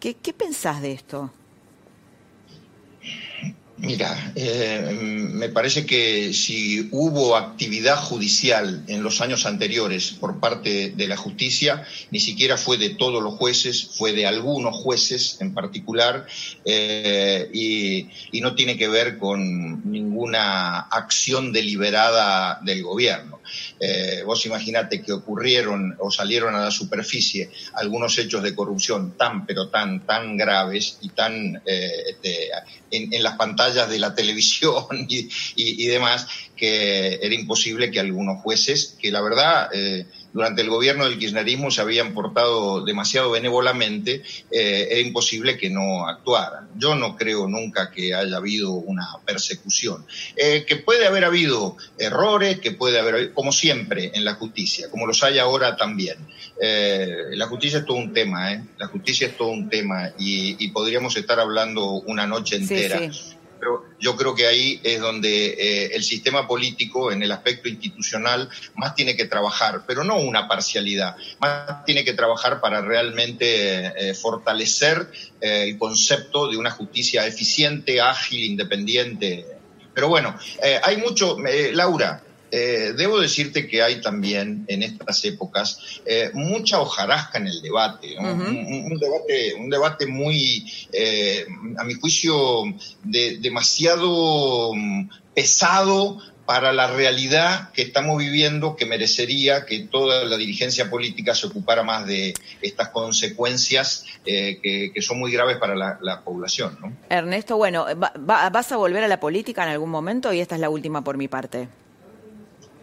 [0.00, 1.30] ¿Qué, qué pensás de esto?
[3.82, 10.90] Mira, eh, me parece que si hubo actividad judicial en los años anteriores por parte
[10.90, 15.52] de la justicia, ni siquiera fue de todos los jueces, fue de algunos jueces en
[15.52, 16.26] particular,
[16.64, 18.08] eh, y,
[18.40, 23.40] no tiene que ver con ninguna acción deliberada del gobierno.
[23.78, 29.46] Eh, vos imaginate que ocurrieron o salieron a la superficie algunos hechos de corrupción tan,
[29.46, 32.50] pero tan, tan graves y tan este,
[32.92, 39.10] en, las pantallas de la televisión y, demás, que era imposible que algunos jueces, que
[39.10, 45.00] la verdad eh, durante el gobierno del kirchnerismo se habían portado demasiado benévolamente, eh, era
[45.00, 46.68] imposible que no actuaran.
[46.76, 50.04] Yo no creo nunca que haya habido una persecución.
[50.36, 55.06] Eh, que puede haber habido errores, que puede haber, como siempre en la justicia, como
[55.06, 56.16] los hay ahora también.
[56.60, 58.64] Eh, la justicia es todo un tema, ¿eh?
[58.78, 63.10] La justicia es todo un tema y, podríamos estar hablando una noche entera.
[64.02, 68.96] Yo creo que ahí es donde eh, el sistema político, en el aspecto institucional, más
[68.96, 75.08] tiene que trabajar, pero no una parcialidad, más tiene que trabajar para realmente eh, fortalecer
[75.40, 79.46] eh, el concepto de una justicia eficiente, ágil, independiente.
[79.94, 80.34] Pero bueno,
[80.82, 81.36] hay mucho,
[81.72, 82.22] Laura,
[82.54, 88.14] eh, debo decirte que hay también en estas épocas eh, mucha hojarasca en el debate,
[88.18, 91.46] un, debate, un debate muy, eh,
[91.78, 92.64] a mi juicio,
[93.04, 100.90] demasiado mm, pesado para la realidad que estamos viviendo, que merecería que toda la dirigencia
[100.90, 106.98] política se ocupara más de estas consecuencias que, son muy graves para la, población.
[107.08, 107.86] Ernesto, bueno,
[108.18, 110.34] ¿vas a volver a la política en algún momento?
[110.34, 111.68] Y esta es la última por mi parte.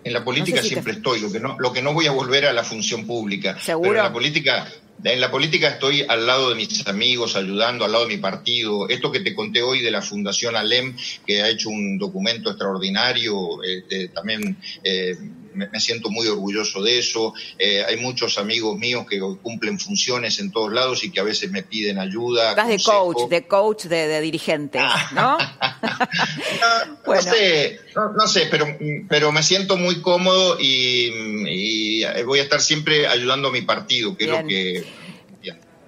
[0.04, 2.54] En la política siempre estoy, lo que, no, lo que no voy a volver a
[2.54, 3.60] la función pública.
[3.60, 3.89] ¿Seguro?
[3.89, 4.68] Pero en la política,
[5.04, 8.88] en la política estoy al lado de mis amigos, ayudando, al lado de mi partido.
[8.89, 10.95] Esto que te conté hoy de la Fundación ALEM,
[11.26, 15.18] que ha hecho un documento extraordinario, este, también eh,
[15.68, 17.34] me, siento muy orgulloso de eso.
[17.57, 21.51] Eh, hay muchos amigos míos que cumplen funciones en todos lados y que a veces
[21.51, 22.51] me piden ayuda.
[22.51, 24.80] Estás de coach, de coach de, dirigente,
[25.14, 25.38] ¿no?
[27.07, 28.66] no, sé, no, sé, pero,
[29.07, 34.26] pero me siento muy cómodo y, voy a estar siempre ayudando a mi partido, que
[34.26, 34.99] es lo que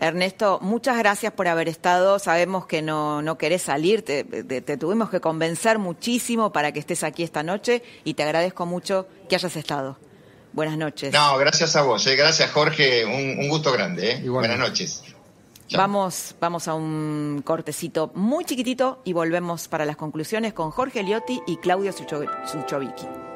[0.02, 2.18] Ernesto, muchas gracias por haber estado.
[2.18, 4.24] Sabemos que no, no querés salir, te,
[4.78, 9.36] tuvimos que convencer muchísimo para que estés aquí esta noche y te agradezco mucho que
[9.36, 10.00] hayas estado.
[10.54, 11.14] Buenas noches.
[11.14, 12.06] No, gracias a vos.
[12.08, 12.16] Eh.
[12.16, 13.06] Gracias, Jorge.
[13.06, 14.14] Un, gusto grande.
[14.14, 14.28] Eh.
[14.28, 15.04] Buenas noches.
[15.74, 21.42] Vamos, vamos a un cortecito muy chiquitito y volvemos para las conclusiones con Jorge Liotti
[21.46, 23.31] y Claudio Suchovicki.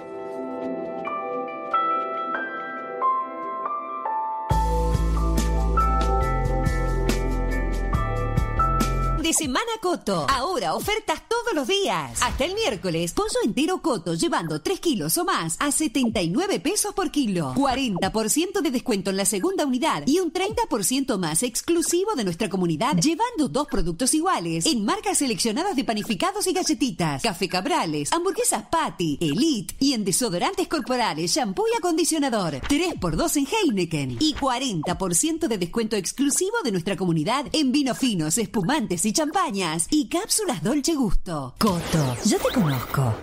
[9.25, 10.27] De semana Coto.
[10.29, 12.21] Ahora ofertas todos los días.
[12.21, 17.09] Hasta el miércoles, pollo entero Coto llevando 3 kilos o más a 79 pesos por
[17.09, 17.55] kilo.
[17.55, 22.97] 40% de descuento en la segunda unidad y un 30% más exclusivo de nuestra comunidad
[22.97, 29.17] llevando dos productos iguales en marcas seleccionadas de panificados y galletitas, café cabrales, hamburguesas patty,
[29.21, 32.53] elite y en desodorantes corporales, shampoo y acondicionador.
[32.61, 39.03] 3x2 en Heineken y 40% de descuento exclusivo de nuestra comunidad en vino finos, espumantes
[39.07, 41.55] y champañas y cápsulas Dolce Gusto.
[41.57, 43.13] Coto, yo te conozco.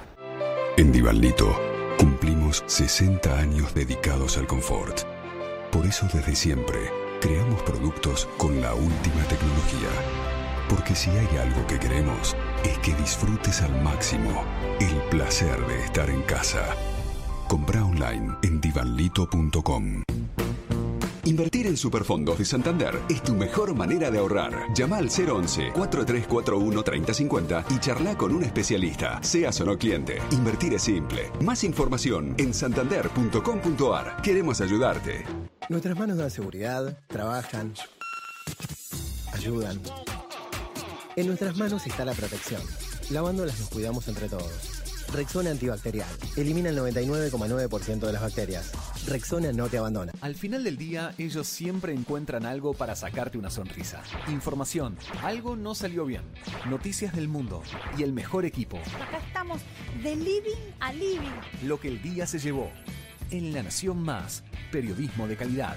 [0.76, 1.54] En Divalito
[1.96, 5.02] cumplimos 60 años dedicados al confort.
[5.70, 6.90] Por eso desde siempre
[7.20, 9.90] creamos productos con la última tecnología.
[10.68, 12.34] Porque si hay algo que queremos
[12.64, 14.44] es que disfrutes al máximo
[14.80, 16.74] el placer de estar en casa.
[17.48, 20.02] Compra online en divanlito.com.
[21.24, 24.74] Invertir en Superfondos de Santander es tu mejor manera de ahorrar.
[24.74, 30.20] Llama al 011-4341-3050 y charla con un especialista, seas o no cliente.
[30.32, 31.30] Invertir es simple.
[31.40, 34.20] Más información en santander.com.ar.
[34.20, 35.24] Queremos ayudarte.
[35.68, 37.72] Nuestras manos dan seguridad, trabajan,
[39.32, 39.80] ayudan.
[41.14, 42.62] En nuestras manos está la protección.
[43.10, 44.81] Lavándolas nos cuidamos entre todos.
[45.12, 46.08] Rexona antibacterial.
[46.36, 48.72] Elimina el 99,9% de las bacterias.
[49.06, 50.12] Rexona no te abandona.
[50.22, 54.02] Al final del día, ellos siempre encuentran algo para sacarte una sonrisa.
[54.28, 54.96] Información.
[55.22, 56.22] Algo no salió bien.
[56.68, 57.62] Noticias del mundo.
[57.98, 58.78] Y el mejor equipo.
[58.78, 59.60] Acá estamos
[60.02, 61.30] de living a living.
[61.64, 62.70] Lo que el día se llevó.
[63.30, 64.42] En La Nación Más.
[64.70, 65.76] Periodismo de calidad.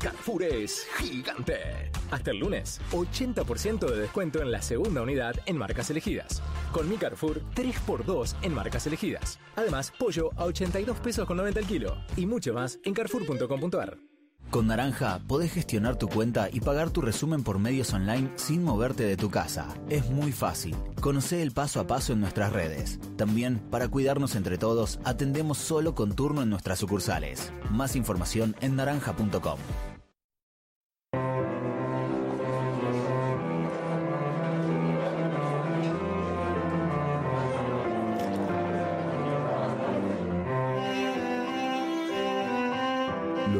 [0.00, 1.90] Carrefour es gigante.
[2.10, 6.42] Hasta el lunes, 80% de descuento en la segunda unidad en marcas elegidas.
[6.72, 9.38] Con mi Carrefour, 3x2 en marcas elegidas.
[9.56, 11.96] Además, pollo a 82 pesos con 90 el kilo.
[12.16, 13.98] Y mucho más en carrefour.com.ar.
[14.50, 19.04] Con Naranja podés gestionar tu cuenta y pagar tu resumen por medios online sin moverte
[19.04, 19.66] de tu casa.
[19.88, 20.76] Es muy fácil.
[21.00, 22.98] Conoce el paso a paso en nuestras redes.
[23.16, 27.50] También, para cuidarnos entre todos, atendemos solo con turno en nuestras sucursales.
[27.70, 29.58] Más información en naranja.com.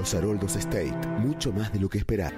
[0.03, 2.33] Los Haroldos State, mucho más de lo que esperar.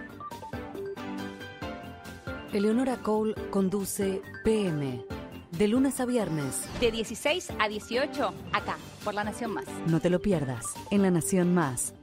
[2.53, 5.03] Eleonora Cole conduce PM,
[5.51, 6.69] de lunes a viernes.
[6.79, 9.65] De 16 a 18, acá, por La Nación Más.
[9.87, 11.95] No te lo pierdas, en La Nación Más.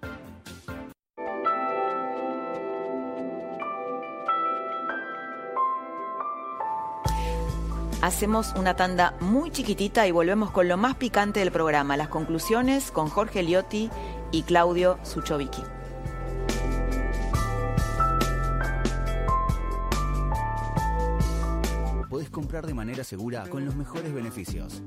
[8.01, 12.89] Hacemos una tanda muy chiquitita y volvemos con lo más picante del programa, las conclusiones
[12.89, 13.91] con Jorge Liotti
[14.31, 15.63] y Claudio Suchovicki.
[22.31, 24.81] comprar de manera segura con los mejores beneficios.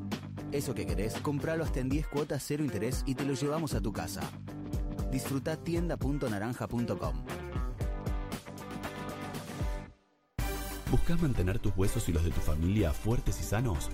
[0.51, 3.81] Eso que querés, compralo hasta en 10 cuotas cero interés y te lo llevamos a
[3.81, 4.23] tu casa.
[5.13, 7.25] Disfruta tienda.naranja.com.
[10.91, 13.91] ¿Buscas mantener tus huesos y los de tu familia fuertes y sanos?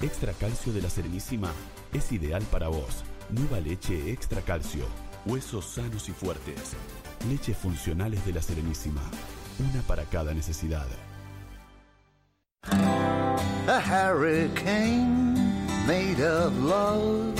[0.00, 1.50] Extra Calcio de la Serenísima
[1.92, 3.04] es ideal para vos.
[3.32, 4.84] Nueva leche Extra Calcio.
[5.24, 6.74] Huesos sanos y fuertes.
[7.28, 9.02] Leches funcionales de la Serenísima.
[9.58, 10.86] Una para cada necesidad.
[13.68, 15.34] A hurricane
[15.86, 17.34] made of love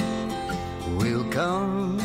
[0.98, 1.98] will come,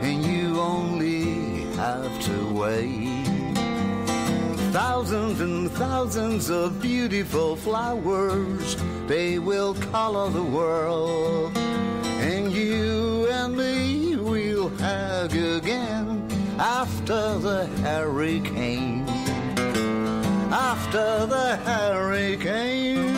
[0.00, 3.26] and you only have to wait.
[4.72, 11.52] Thousands and thousands of beautiful flowers, they will color the world,
[15.22, 16.26] hug again
[16.58, 19.06] after the hurricane.
[20.50, 23.11] After the hurricane.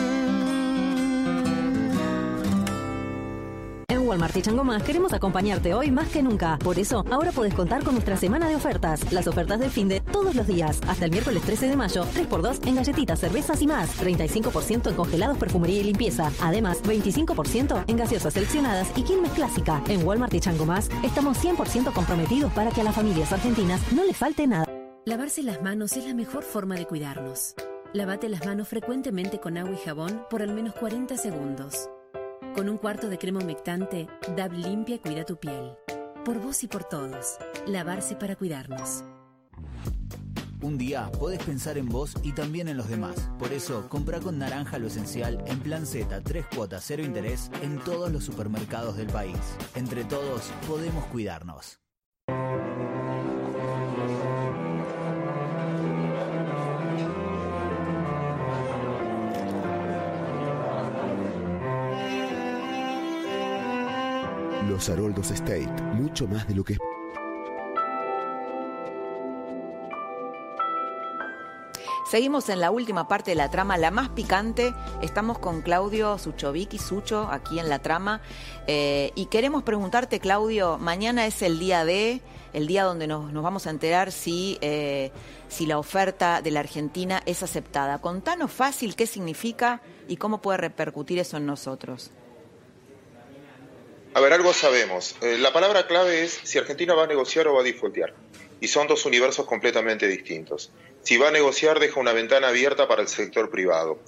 [4.05, 6.57] Walmart y Chango Más queremos acompañarte hoy más que nunca.
[6.59, 9.11] Por eso, ahora podés contar con nuestra semana de ofertas.
[9.11, 10.79] Las ofertas del fin de todos los días.
[10.87, 13.99] Hasta el miércoles 13 de mayo, 3x2 en galletitas, cervezas y más.
[13.99, 16.31] 35% en congelados, perfumería y limpieza.
[16.41, 19.81] Además, 25% en gaseosas seleccionadas y Quilmes Clásica.
[19.87, 24.03] En Walmart y Chango Más estamos 100% comprometidos para que a las familias argentinas no
[24.05, 24.65] les falte nada.
[25.05, 27.55] Lavarse las manos es la mejor forma de cuidarnos.
[27.93, 31.89] Lavate las manos frecuentemente con agua y jabón por al menos 40 segundos.
[32.55, 35.73] Con un cuarto de crema humectante, DAB limpia y cuida tu piel.
[36.23, 37.37] Por vos y por todos.
[37.67, 39.03] Lavarse para cuidarnos.
[40.61, 43.29] Un día podés pensar en vos y también en los demás.
[43.37, 47.77] Por eso, compra con Naranja lo esencial en Plan Z, 3 cuotas, cero interés en
[47.79, 49.37] todos los supermercados del país.
[49.75, 51.81] Entre todos, podemos cuidarnos.
[64.75, 66.77] Los Haroldos State, mucho más de lo que.
[72.11, 74.73] Seguimos en la última parte de la trama, la más picante.
[75.01, 78.19] Estamos con Claudio Suchovic y Sucho aquí en la trama.
[78.67, 82.21] Eh, y queremos preguntarte, Claudio, mañana es el día de,
[82.51, 85.13] el día donde nos, nos vamos a enterar si, eh,
[85.47, 87.99] si la oferta de la Argentina es aceptada.
[87.99, 92.11] Contanos fácil qué significa y cómo puede repercutir eso en nosotros.
[94.15, 95.13] A ver, algo sabemos.
[95.21, 98.13] Eh, la palabra clave es si Argentina va a negociar o va a defaultear.
[98.61, 100.71] Y son dos universos completamente distintos.
[101.03, 103.99] Si va a negociar, deja una ventana abierta para el sector privado.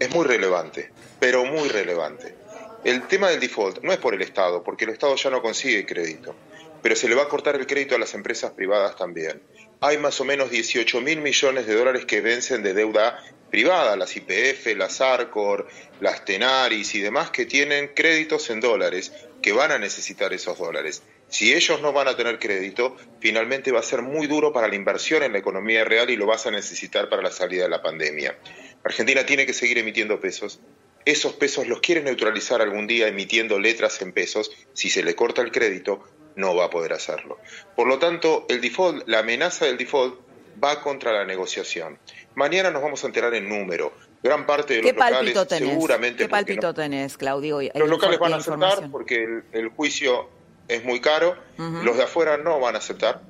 [0.00, 0.90] Es muy relevante,
[1.20, 2.34] pero muy relevante.
[2.82, 5.86] El tema del default no es por el Estado, porque el Estado ya no consigue
[5.86, 6.34] crédito,
[6.82, 9.40] pero se le va a cortar el crédito a las empresas privadas también.
[9.80, 14.16] Hay más o menos 18 mil millones de dólares que vencen de deuda privada, las
[14.16, 15.68] IPF, las Arcor,
[16.00, 19.12] las Tenaris y demás que tienen créditos en dólares,
[19.42, 21.02] que van a necesitar esos dólares.
[21.28, 24.76] Si ellos no van a tener crédito, finalmente va a ser muy duro para la
[24.76, 27.82] inversión en la economía real y lo vas a necesitar para la salida de la
[27.82, 28.38] pandemia.
[28.84, 30.60] Argentina tiene que seguir emitiendo pesos.
[31.04, 34.52] Esos pesos los quiere neutralizar algún día emitiendo letras en pesos.
[34.72, 36.04] Si se le corta el crédito,
[36.36, 37.38] no va a poder hacerlo.
[37.76, 40.20] Por lo tanto, el default, la amenaza del default
[40.62, 41.98] va contra la negociación.
[42.34, 43.92] Mañana nos vamos a enterar en número.
[44.22, 45.68] Gran parte de los ¿Qué palpito locales tenés?
[45.70, 47.58] seguramente ¿Qué palpito no- tenés, Claudio?
[47.74, 50.28] Los locales van a aceptar porque el, el juicio
[50.68, 53.20] es muy caro, los de afuera no van a aceptar,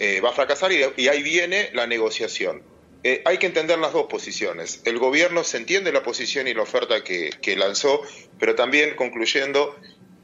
[0.00, 2.62] eh, va a fracasar y, y ahí viene la negociación.
[3.04, 4.80] Eh, hay que entender las dos posiciones.
[4.84, 8.02] El gobierno se entiende la posición y la oferta que, que lanzó,
[8.38, 9.76] pero también concluyendo,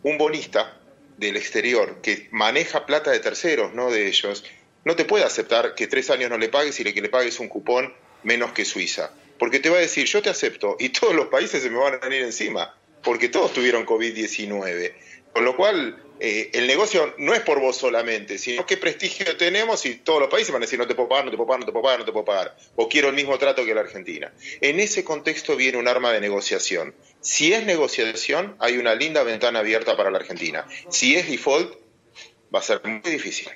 [0.03, 0.77] un bonista
[1.17, 4.45] del exterior que maneja plata de terceros, no de ellos,
[4.85, 7.49] no te puede aceptar que tres años no le pagues y que le pagues un
[7.49, 7.93] cupón
[8.23, 9.11] menos que Suiza.
[9.39, 11.95] Porque te va a decir, yo te acepto, y todos los países se me van
[11.95, 14.93] a venir encima, porque todos tuvieron COVID-19.
[15.33, 19.87] Con lo cual, eh, el negocio no es por vos solamente, sino qué prestigio tenemos
[19.87, 21.61] y todos los países van a decir, no te puedo pagar, no te puedo pagar,
[21.61, 23.83] no te puedo pagar, no te puedo pagar, o quiero el mismo trato que la
[23.83, 24.33] Argentina.
[24.61, 26.95] En ese contexto viene un arma de negociación.
[27.21, 30.67] Si es negociación, hay una linda ventana abierta para la Argentina.
[30.91, 31.79] Si es default,
[32.55, 33.49] va a ser muy difícil.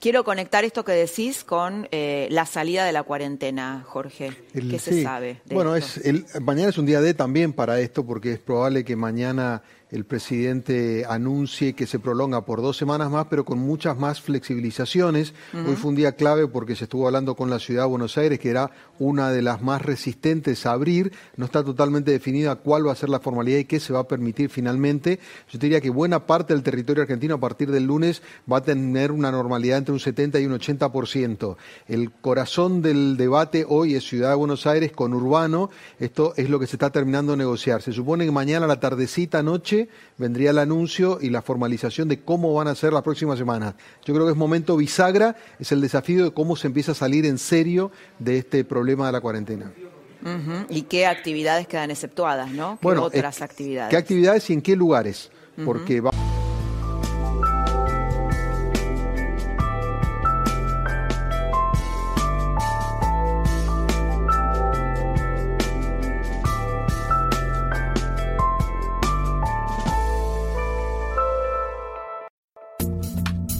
[0.00, 4.32] Quiero conectar esto que decís con eh, la salida de la cuarentena, Jorge.
[4.54, 5.40] El- ¿Qué se sabe?
[5.44, 6.00] de Bueno, esto?
[6.00, 9.62] es el, mañana es un día D también para esto, porque es probable que mañana
[9.92, 15.34] el presidente anuncie que se prolonga por dos semanas más, pero con muchas más flexibilizaciones.
[15.52, 18.38] Hoy fue un día clave porque se estuvo hablando con la ciudad de Buenos Aires,
[18.40, 21.12] que era una de las más resistentes a abrir.
[21.36, 24.08] No está totalmente definida cuál va a ser la formalidad y qué se va a
[24.08, 25.20] permitir finalmente.
[25.50, 29.12] Yo diría que buena parte del territorio argentino a partir del lunes va a tener
[29.12, 31.56] una normalidad entre un 70 y un 80%.
[31.86, 35.68] El corazón del debate hoy es Ciudad de Buenos Aires con Urbano.
[36.00, 37.82] Esto es lo que se está terminando de negociar.
[37.82, 39.81] Se supone que mañana a la tardecita, noche,
[40.18, 43.74] vendría el anuncio y la formalización de cómo van a ser las próximas semanas.
[44.04, 47.26] Yo creo que es momento bisagra, es el desafío de cómo se empieza a salir
[47.26, 49.72] en serio de este problema de la cuarentena.
[50.68, 52.78] ¿Y qué actividades quedan exceptuadas, no?
[52.80, 53.90] ¿Qué bueno, otras actividades?
[53.90, 55.30] ¿Qué actividades y en qué lugares?
[55.64, 56.21] Porque va...